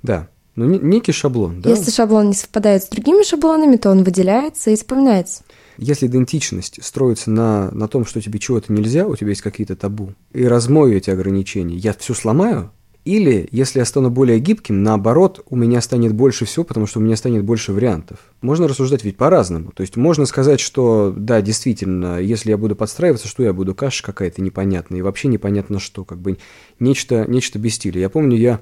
[0.04, 0.28] Да.
[0.56, 1.70] Ну, некий шаблон, да?
[1.70, 5.44] Если шаблон не совпадает с другими шаблонами, то он выделяется и вспоминается.
[5.78, 10.14] Если идентичность строится на, на том, что тебе чего-то нельзя, у тебя есть какие-то табу,
[10.34, 12.72] и размою эти ограничения, я все сломаю,
[13.06, 17.04] или, если я стану более гибким, наоборот, у меня станет больше всего, потому что у
[17.04, 18.18] меня станет больше вариантов.
[18.42, 19.72] Можно рассуждать ведь по-разному.
[19.74, 24.04] То есть можно сказать, что да, действительно, если я буду подстраиваться, что я буду, каша
[24.04, 26.40] какая-то непонятная, и вообще непонятно что, как бы
[26.80, 28.02] нечто, нечто без стиля.
[28.02, 28.60] Я помню, я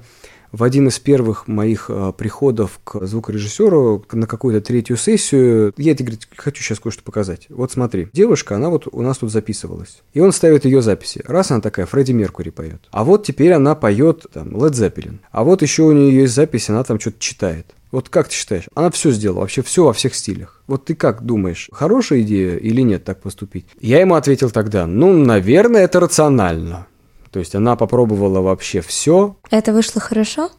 [0.54, 6.06] в один из первых моих э, приходов к звукорежиссеру на какую-то третью сессию, я тебе
[6.06, 7.46] говорит, хочу сейчас кое-что показать.
[7.48, 10.02] Вот смотри, девушка, она вот у нас тут записывалась.
[10.12, 11.22] И он ставит ее записи.
[11.26, 12.82] Раз она такая, Фредди Меркури поет.
[12.92, 15.18] А вот теперь она поет там Led Zeppelin.
[15.32, 17.66] А вот еще у нее есть запись, она там что-то читает.
[17.90, 18.64] Вот как ты считаешь?
[18.74, 20.62] Она все сделала, вообще все во всех стилях.
[20.68, 23.66] Вот ты как думаешь, хорошая идея или нет так поступить?
[23.80, 26.86] Я ему ответил тогда, ну, наверное, это рационально.
[27.34, 29.36] То есть она попробовала вообще все.
[29.50, 30.50] Это вышло хорошо?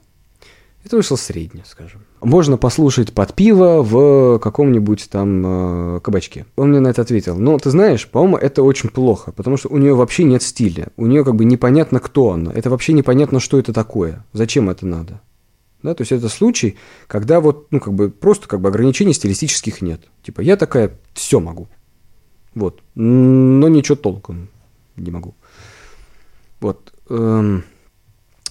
[0.83, 2.01] Это вышло средне, скажем.
[2.19, 6.45] Можно послушать под пиво в каком-нибудь там э, кабачке.
[6.57, 7.37] Он мне на это ответил.
[7.37, 10.89] Но ты знаешь, по-моему, это очень плохо, потому что у нее вообще нет стиля.
[10.97, 12.51] У нее как бы непонятно, кто она.
[12.51, 14.25] Это вообще непонятно, что это такое.
[14.33, 15.21] Зачем это надо?
[15.81, 16.75] Да, то есть это случай,
[17.07, 20.01] когда вот, ну, как бы просто как бы ограничений стилистических нет.
[20.23, 21.69] Типа, я такая, все могу.
[22.53, 22.81] Вот.
[22.95, 24.49] Но ничего толком
[24.97, 25.35] не могу.
[26.59, 26.93] Вот.
[27.09, 27.63] Эм,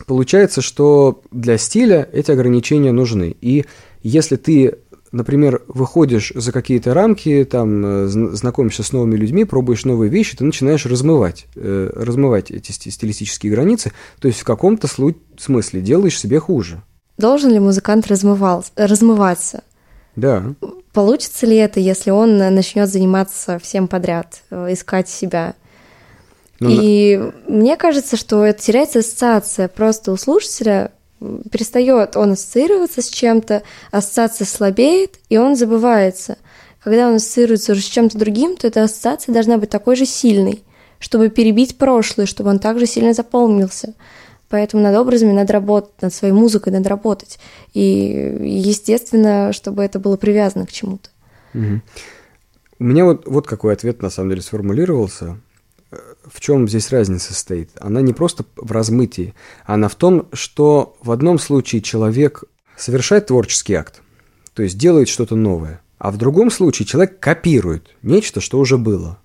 [0.06, 3.36] получается, что для стиля эти ограничения нужны.
[3.40, 3.64] И
[4.02, 4.78] если ты,
[5.12, 10.44] например, выходишь за какие-то рамки, там, э, знакомишься с новыми людьми, пробуешь новые вещи, ты
[10.44, 14.88] начинаешь размывать, э, размывать эти стилистические границы, то есть в каком-то
[15.38, 16.82] смысле делаешь себе хуже.
[17.16, 19.62] Должен ли музыкант размывал, размываться?
[20.16, 20.54] Да.
[20.92, 25.54] Получится ли это, если он начнет заниматься всем подряд, э, искать себя?
[26.60, 27.32] Ну, и на...
[27.48, 29.68] мне кажется, что это теряется ассоциация.
[29.68, 30.92] Просто у слушателя
[31.50, 36.38] перестает он ассоциироваться с чем-то, ассоциация слабеет, и он забывается.
[36.82, 40.62] Когда он ассоциируется уже с чем-то другим, то эта ассоциация должна быть такой же сильной,
[40.98, 43.94] чтобы перебить прошлое, чтобы он также сильно запомнился.
[44.50, 47.38] Поэтому над образами надо работать, над своей музыкой надо работать.
[47.72, 51.08] И, естественно, чтобы это было привязано к чему-то.
[51.54, 51.80] Угу.
[52.80, 55.38] У меня вот, вот какой ответ на самом деле сформулировался
[56.30, 57.70] в чем здесь разница состоит?
[57.80, 62.44] Она не просто в размытии, она в том, что в одном случае человек
[62.76, 64.02] совершает творческий акт,
[64.52, 69.18] то есть делает что-то новое, а в другом случае человек копирует нечто, что уже было.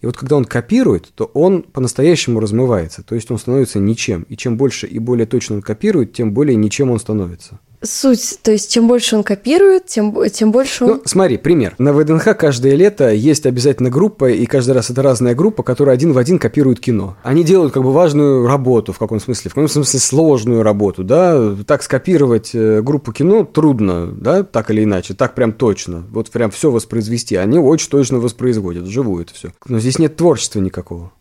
[0.00, 4.22] И вот когда он копирует, то он по-настоящему размывается, то есть он становится ничем.
[4.22, 8.52] И чем больше и более точно он копирует, тем более ничем он становится суть, то
[8.52, 10.90] есть чем больше он копирует, тем, тем больше он...
[10.90, 11.74] Ну, смотри, пример.
[11.78, 16.12] На ВДНХ каждое лето есть обязательно группа, и каждый раз это разная группа, которая один
[16.12, 17.16] в один копирует кино.
[17.22, 19.50] Они делают как бы важную работу, в каком смысле?
[19.50, 21.54] В каком смысле сложную работу, да?
[21.66, 26.04] Так скопировать э, группу кино трудно, да, так или иначе, так прям точно.
[26.10, 27.36] Вот прям все воспроизвести.
[27.36, 29.52] Они очень точно воспроизводят, вживую это все.
[29.66, 31.12] Но здесь нет творчества никакого.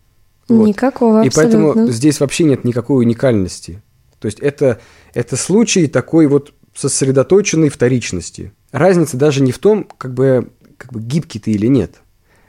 [0.50, 0.68] Вот.
[0.68, 3.82] Никакого, И поэтому здесь вообще нет никакой уникальности.
[4.20, 4.80] То есть это,
[5.14, 8.54] это случай такой вот сосредоточенной вторичности.
[8.72, 12.02] Разница даже не в том, как бы, как бы гибкий ты или нет,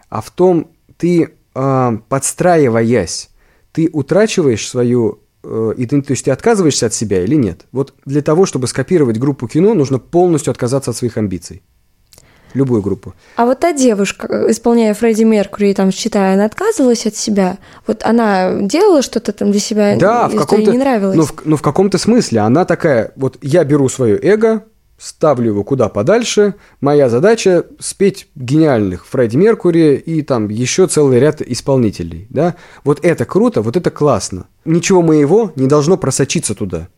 [0.09, 3.31] а в том, ты, э, подстраиваясь,
[3.73, 7.67] ты утрачиваешь свою э, идентичность, то есть ты отказываешься от себя или нет.
[7.73, 11.63] Вот для того, чтобы скопировать группу кино, нужно полностью отказаться от своих амбиций
[12.55, 13.15] любую группу.
[13.37, 18.61] А вот та девушка, исполняя Фредди Меркури, там, считая, она отказывалась от себя, вот она
[18.61, 21.17] делала что-то там для себя, да, в каком-то, не нравилось?
[21.17, 24.65] Ну, в, ну, в каком-то смысле она такая, вот я беру свое эго,
[25.01, 31.41] ставлю его куда подальше, моя задача спеть гениальных Фредди Меркури и там еще целый ряд
[31.41, 34.47] исполнителей, да, вот это круто, вот это классно.
[34.67, 36.89] Ничего моего не должно просочиться туда.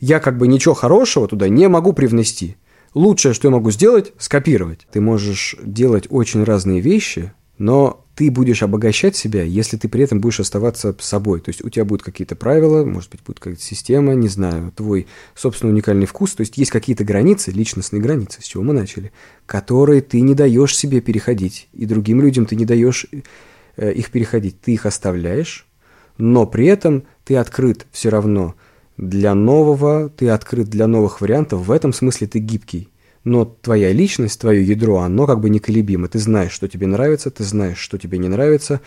[0.00, 2.56] Я как бы ничего хорошего туда не могу привнести.
[2.94, 4.86] Лучшее, что я могу сделать, скопировать.
[4.90, 10.20] Ты можешь делать очень разные вещи, но ты будешь обогащать себя, если ты при этом
[10.20, 11.40] будешь оставаться собой.
[11.40, 15.06] То есть у тебя будут какие-то правила, может быть, будет какая-то система, не знаю, твой
[15.34, 16.34] собственный уникальный вкус.
[16.34, 19.12] То есть есть какие-то границы, личностные границы, с чего мы начали,
[19.46, 21.68] которые ты не даешь себе переходить.
[21.72, 23.06] И другим людям ты не даешь
[23.76, 24.60] э, их переходить.
[24.60, 25.66] Ты их оставляешь,
[26.18, 28.54] но при этом ты открыт все равно
[29.00, 32.88] для нового, ты открыт для новых вариантов, в этом смысле ты гибкий.
[33.24, 36.08] Но твоя личность, твое ядро, оно как бы неколебимо.
[36.08, 38.80] Ты знаешь, что тебе нравится, ты знаешь, что тебе не нравится,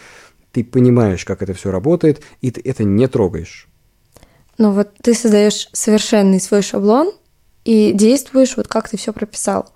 [0.51, 3.67] ты понимаешь, как это все работает, и ты это не трогаешь.
[4.57, 7.11] Ну вот ты создаешь совершенный свой шаблон
[7.65, 9.69] и действуешь вот как ты все прописал.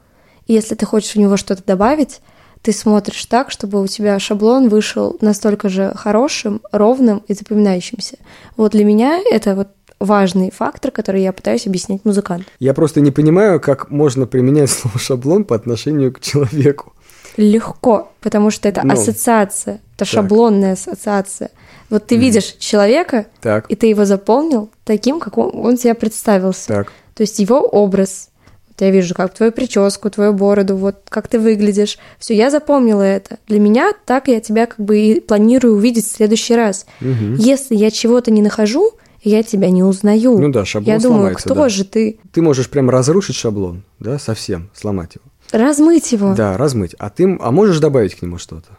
[0.46, 2.22] И если ты хочешь в него что-то добавить,
[2.62, 8.18] ты смотришь так, чтобы у тебя шаблон вышел настолько же хорошим, ровным и запоминающимся.
[8.56, 9.70] Вот для меня это вот
[10.00, 12.46] важный фактор, который я пытаюсь объяснять музыканту.
[12.60, 16.94] Я просто не понимаю, как можно применять слово шаблон по отношению к человеку.
[17.36, 20.08] Легко, потому что это ну, ассоциация, это так.
[20.08, 21.52] шаблонная ассоциация.
[21.90, 22.20] Вот ты mm.
[22.20, 23.66] видишь человека, так.
[23.70, 26.68] и ты его запомнил таким, как он, он тебе представился.
[26.68, 26.92] Так.
[27.14, 28.30] То есть его образ.
[28.70, 31.98] Вот я вижу, как твою прическу, твою бороду, вот как ты выглядишь.
[32.20, 33.38] Все, я запомнила это.
[33.48, 36.86] Для меня так я тебя как бы и планирую увидеть в следующий раз.
[37.02, 37.36] Угу.
[37.38, 38.94] Если я чего-то не нахожу,
[39.28, 40.38] я тебя не узнаю.
[40.40, 41.70] Ну да, шаблон Я думаю, кто да.
[41.70, 42.20] же ты?
[42.32, 45.26] Ты можешь прям разрушить шаблон, да, совсем, сломать его.
[45.52, 46.34] Размыть его.
[46.34, 46.96] Да, размыть.
[47.00, 48.78] А ты, а можешь добавить к нему что-то?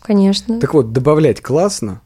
[0.00, 0.60] Конечно.
[0.60, 2.00] Так вот, добавлять классно.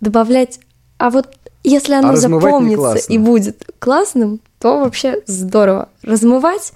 [0.00, 0.60] Добавлять,
[0.98, 1.28] а вот
[1.64, 5.88] если оно а запомнится и будет классным, то вообще здорово.
[6.02, 6.72] Размывать,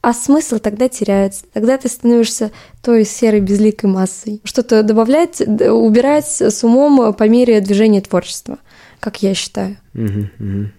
[0.00, 1.44] а смысл тогда теряется.
[1.52, 4.40] Тогда ты становишься той серой безликой массой.
[4.44, 8.58] Что-то добавлять, убирать с умом по мере движения творчества,
[9.00, 9.78] как я считаю.
[9.94, 10.70] Угу, угу.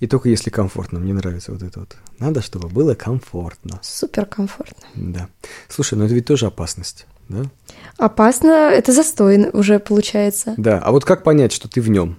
[0.00, 1.96] И только если комфортно, мне нравится вот это вот.
[2.18, 3.78] Надо, чтобы было комфортно.
[3.82, 4.86] Супер комфортно.
[4.94, 5.28] Да.
[5.68, 7.44] Слушай, но это ведь тоже опасность, да?
[7.96, 10.54] Опасно, это застой уже получается.
[10.56, 12.18] Да, а вот как понять, что ты в нем?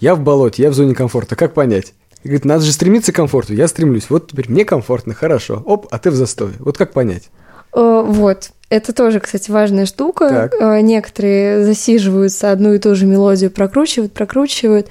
[0.00, 1.36] Я в болоте, я в зоне комфорта.
[1.36, 1.92] Как понять?
[2.22, 3.52] И говорит, надо же стремиться к комфорту.
[3.52, 4.10] Я стремлюсь.
[4.10, 5.62] Вот теперь мне комфортно, хорошо.
[5.66, 6.54] Оп, а ты в застое.
[6.60, 7.30] Вот как понять?
[7.72, 8.50] О, вот.
[8.70, 10.28] Это тоже, кстати, важная штука.
[10.28, 10.54] Так.
[10.60, 14.88] Э, некоторые засиживаются, одну и ту же мелодию прокручивают, прокручивают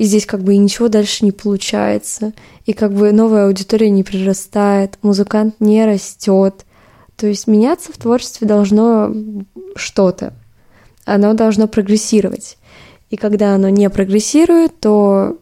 [0.00, 2.32] и здесь как бы и ничего дальше не получается,
[2.64, 6.64] и как бы новая аудитория не прирастает, музыкант не растет.
[7.16, 9.14] То есть меняться в творчестве должно
[9.76, 10.32] что-то,
[11.04, 12.56] оно должно прогрессировать.
[13.10, 15.36] И когда оно не прогрессирует, то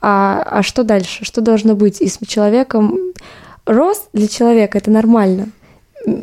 [0.00, 1.24] а, а что дальше?
[1.24, 2.00] Что должно быть?
[2.00, 2.96] И с человеком
[3.66, 5.48] рост для человека это нормально.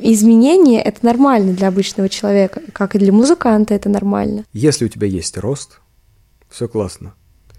[0.02, 4.46] Изменение это нормально для обычного человека, как и для музыканта это нормально.
[4.54, 5.80] Если у тебя есть рост,
[6.50, 7.14] все классно.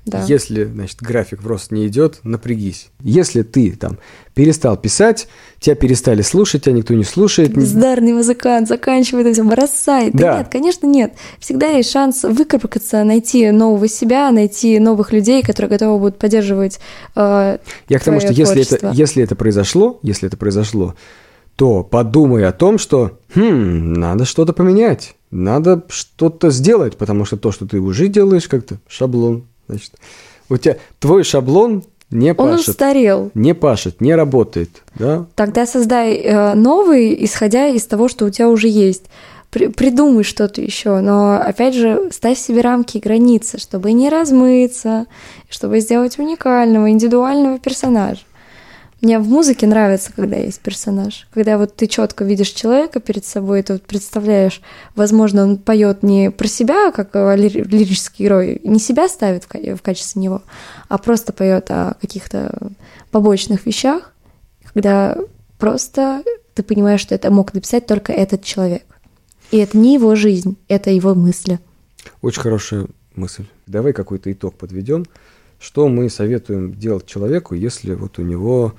[0.06, 0.22] Да.
[0.28, 2.90] Если, значит, график в рост не идет, напрягись.
[3.00, 3.98] Если ты там
[4.34, 5.26] перестал писать,
[5.58, 7.52] тебя перестали слушать, тебя никто не слушает.
[7.52, 10.12] Бездарный музыкант, заканчивает этим, бросает.
[10.12, 10.32] Да.
[10.32, 11.14] да нет, конечно, нет.
[11.40, 16.78] Всегда есть шанс выкарабкаться, найти нового себя, найти новых людей, которые готовы будут поддерживать
[17.16, 17.58] э,
[17.88, 20.94] Я к тому, что если это, если это произошло, если это произошло,
[21.56, 27.50] то подумай о том, что хм, надо что-то поменять, надо что-то сделать, потому что то,
[27.50, 29.92] что ты уже делаешь, как-то шаблон, Значит,
[30.48, 32.68] у тебя твой шаблон не пашет.
[32.68, 33.30] Он устарел.
[33.34, 35.26] Не пашет, не работает, да?
[35.34, 39.04] Тогда создай э, новый, исходя из того, что у тебя уже есть.
[39.50, 45.06] При, придумай что-то еще, но опять же ставь себе рамки и границы, чтобы не размыться,
[45.48, 48.20] чтобы сделать уникального, индивидуального персонажа.
[49.06, 51.28] Мне в музыке нравится, когда есть персонаж.
[51.32, 54.60] Когда вот ты четко видишь человека перед собой, ты вот представляешь,
[54.96, 60.42] возможно, он поет не про себя, как лирический герой, не себя ставит в качестве него,
[60.88, 62.72] а просто поет о каких-то
[63.12, 64.12] побочных вещах,
[64.74, 65.16] когда
[65.56, 68.82] просто ты понимаешь, что это мог написать только этот человек.
[69.52, 71.60] И это не его жизнь, это его мысли.
[72.22, 73.44] Очень хорошая мысль.
[73.68, 75.06] Давай какой-то итог подведем.
[75.60, 78.74] Что мы советуем делать человеку, если вот у него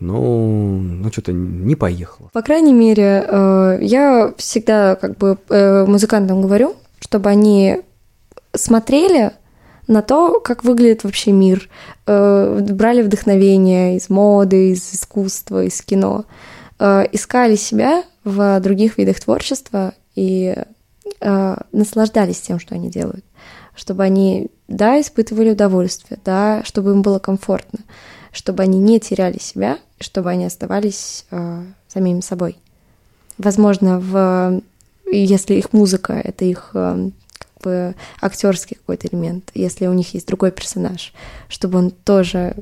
[0.00, 2.30] ну, ну что-то не поехало.
[2.32, 7.82] По крайней мере, э, я всегда как бы э, музыкантам говорю, чтобы они
[8.54, 9.32] смотрели
[9.86, 11.68] на то, как выглядит вообще мир,
[12.06, 16.24] э, брали вдохновение из моды, из искусства, из кино,
[16.78, 20.56] искали себя в других видах творчества и
[21.72, 23.22] наслаждались тем, что они делают.
[23.74, 27.80] Чтобы они, да, испытывали удовольствие, да, чтобы им было комфортно,
[28.32, 32.56] чтобы они не теряли себя, чтобы они оставались э, самими собой.
[33.38, 34.62] Возможно, в,
[35.10, 40.26] если их музыка— это их э, как бы актерский какой-то элемент, если у них есть
[40.26, 41.12] другой персонаж,
[41.48, 42.56] чтобы он тоже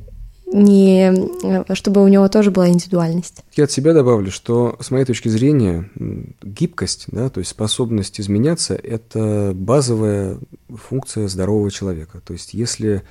[0.51, 1.13] не,
[1.43, 3.43] э, чтобы у него тоже была индивидуальность.
[3.55, 5.89] Я от себя добавлю, что с моей точки зрения
[6.41, 10.37] гибкость, да, то есть способность изменяться, это базовая
[10.69, 12.21] функция здорового человека.
[12.25, 13.03] То есть если,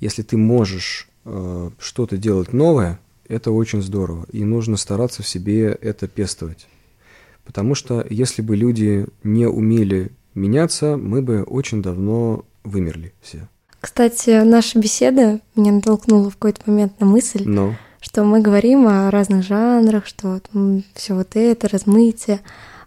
[0.00, 5.76] если ты можешь э, что-то делать новое, это очень здорово, и нужно стараться в себе
[5.80, 6.66] это пестовать.
[7.44, 13.48] Потому что если бы люди не умели меняться, мы бы очень давно вымерли все.
[13.80, 19.10] Кстати, наша беседа меня натолкнула в какой-то момент на мысль, Но что мы говорим о
[19.10, 20.40] разных жанрах, что
[20.94, 22.40] все вот это, размытие.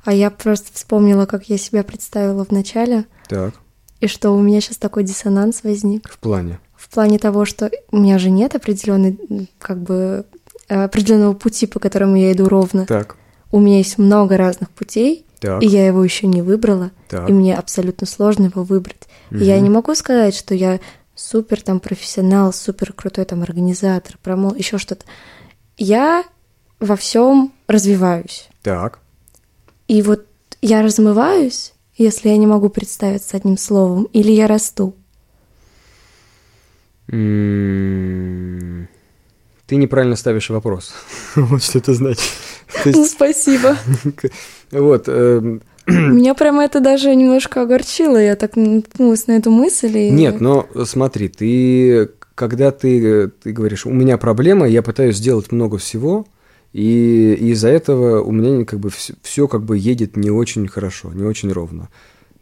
[0.05, 3.53] А я просто вспомнила, как я себя представила в начале, так,
[3.99, 6.09] и что у меня сейчас такой диссонанс возник.
[6.09, 6.59] в плане.
[6.79, 9.19] В плане того, что у меня же нет определенной,
[9.59, 10.25] как бы,
[10.69, 12.85] э, определенного пути, по которому я иду ровно.
[12.85, 13.17] Так,
[13.51, 17.29] У меня есть много разных путей, так, и я его еще не выбрала, так.
[17.29, 19.09] и мне абсолютно сложно его выбрать.
[19.31, 20.79] И я не могу сказать, что я
[21.15, 25.03] супер там профессионал, супер крутой там организатор, промо, еще что-то.
[25.77, 26.23] Я
[26.79, 28.47] во всем развиваюсь.
[28.63, 28.99] Так,
[29.87, 30.25] И вот
[30.61, 34.93] я размываюсь, если я не могу представиться одним словом, или я расту.
[37.09, 37.17] Ты
[39.75, 40.93] неправильно ставишь вопрос.
[41.35, 42.31] Вот что это значит.
[42.85, 43.75] Ну, спасибо.
[44.71, 48.17] Вот, эм, Меня прямо это даже немножко огорчило.
[48.17, 49.97] Я так наткнулась на эту мысль.
[49.97, 50.11] И...
[50.11, 55.51] Нет, но смотри, ты, когда ты, э, ты говоришь, у меня проблема, я пытаюсь сделать
[55.51, 56.27] много всего,
[56.73, 58.91] и из-за этого у меня как бы
[59.23, 61.89] все, как бы едет не очень хорошо, не очень ровно.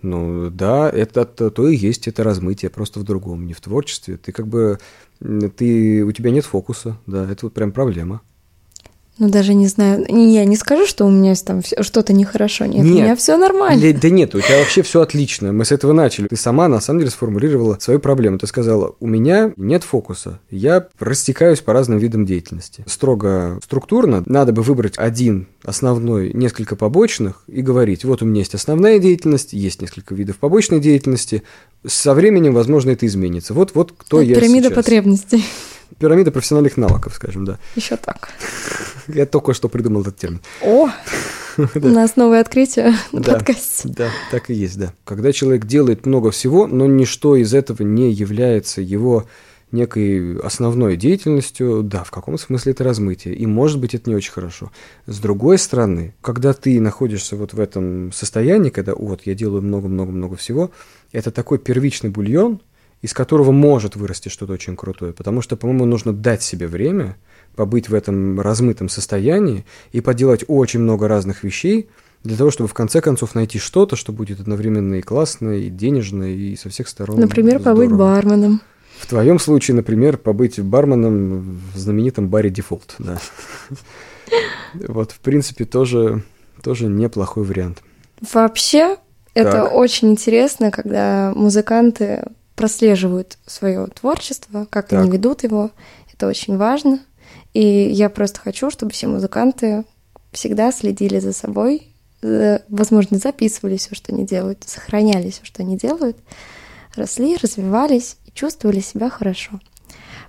[0.02, 4.18] Ну да, это то, и есть, это размытие, просто в другом, не в творчестве.
[4.18, 4.78] Ты как бы,
[5.20, 8.22] ты, у тебя нет фокуса, да, это вот прям проблема.
[9.20, 10.06] Ну, даже не знаю.
[10.08, 12.66] Я не скажу, что у меня там что-то нехорошо.
[12.66, 13.04] Нет, у Нет.
[13.04, 13.94] меня все нормально.
[13.94, 15.52] Да, нет, у тебя вообще все отлично.
[15.52, 16.28] Мы с этого начали.
[16.28, 18.38] Ты сама, на самом деле, сформулировала свою проблему.
[18.38, 20.40] Ты сказала, у меня нет фокуса.
[20.52, 22.84] Я растекаюсь по разным видам деятельности.
[22.88, 28.56] Строго структурно надо бы выбрать один основной, несколько побочных и говорить, вот у меня есть
[28.56, 31.44] основная деятельность, есть несколько видов побочной деятельности.
[31.86, 33.54] Со временем, возможно, это изменится.
[33.54, 34.76] Вот, вот кто я Пирамида сейчас.
[34.76, 35.44] потребностей.
[36.00, 37.58] Пирамида профессиональных навыков, скажем, да.
[37.76, 38.30] Еще так.
[39.08, 40.42] Я только что придумал этот термин.
[40.62, 40.90] О,
[41.76, 43.90] у нас новое открытие на подкасте.
[43.90, 44.94] Да, так и есть, да.
[45.06, 49.26] Когда человек делает много всего, но ничто из этого не является его
[49.72, 53.36] некой основной деятельностью, да, в каком смысле это размытие.
[53.36, 54.72] И может быть это не очень хорошо.
[55.08, 60.38] С другой стороны, когда ты находишься вот в этом состоянии, когда вот я делаю много-много-много
[60.38, 60.72] всего,
[61.12, 62.62] это такой первичный бульон,
[63.02, 65.14] из которого может вырасти что-то очень крутое.
[65.14, 67.18] Потому что, по-моему, нужно дать себе время,
[67.56, 71.90] побыть в этом размытом состоянии и поделать очень много разных вещей,
[72.24, 76.24] для того, чтобы в конце концов найти что-то, что будет одновременно и классно, и денежно,
[76.24, 77.20] и со всех сторон.
[77.20, 78.16] Например, побыть здорово.
[78.16, 78.62] барменом.
[79.00, 83.20] В твоем случае, например, побыть барменом в знаменитом баре Дефолт, да.
[84.74, 86.24] Вот, в принципе, тоже,
[86.62, 87.82] тоже неплохой вариант.
[88.34, 88.98] Вообще,
[89.34, 92.26] это очень интересно, когда музыканты
[92.58, 95.14] прослеживают свое творчество, как они Так.
[95.14, 95.72] ведут его.
[96.12, 97.00] Это очень важно.
[97.54, 99.86] И я просто хочу, чтобы все музыканты
[100.32, 101.88] всегда следили за собой,
[102.22, 106.18] возможно, записывали все, что они делают, сохраняли все, что они делают,
[106.96, 109.60] росли, развивались и чувствовали себя хорошо.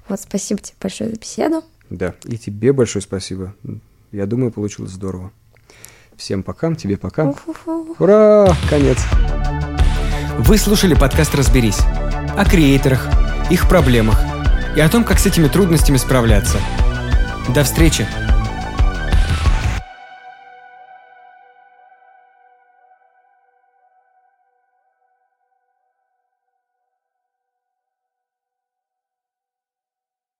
[0.08, 1.64] Вот, спасибо тебе большое за беседу.
[1.90, 3.54] Да, и тебе большое спасибо.
[4.12, 5.32] Я думаю, получилось здорово.
[6.16, 7.34] Всем пока, тебе пока.
[7.98, 8.54] Ура!
[8.68, 8.98] Конец.
[10.38, 11.80] Вы слушали подкаст «Разберись»
[12.38, 13.08] о креаторах,
[13.50, 14.20] их проблемах
[14.76, 16.58] и о том, как с этими трудностями справляться.
[17.48, 18.06] До встречи!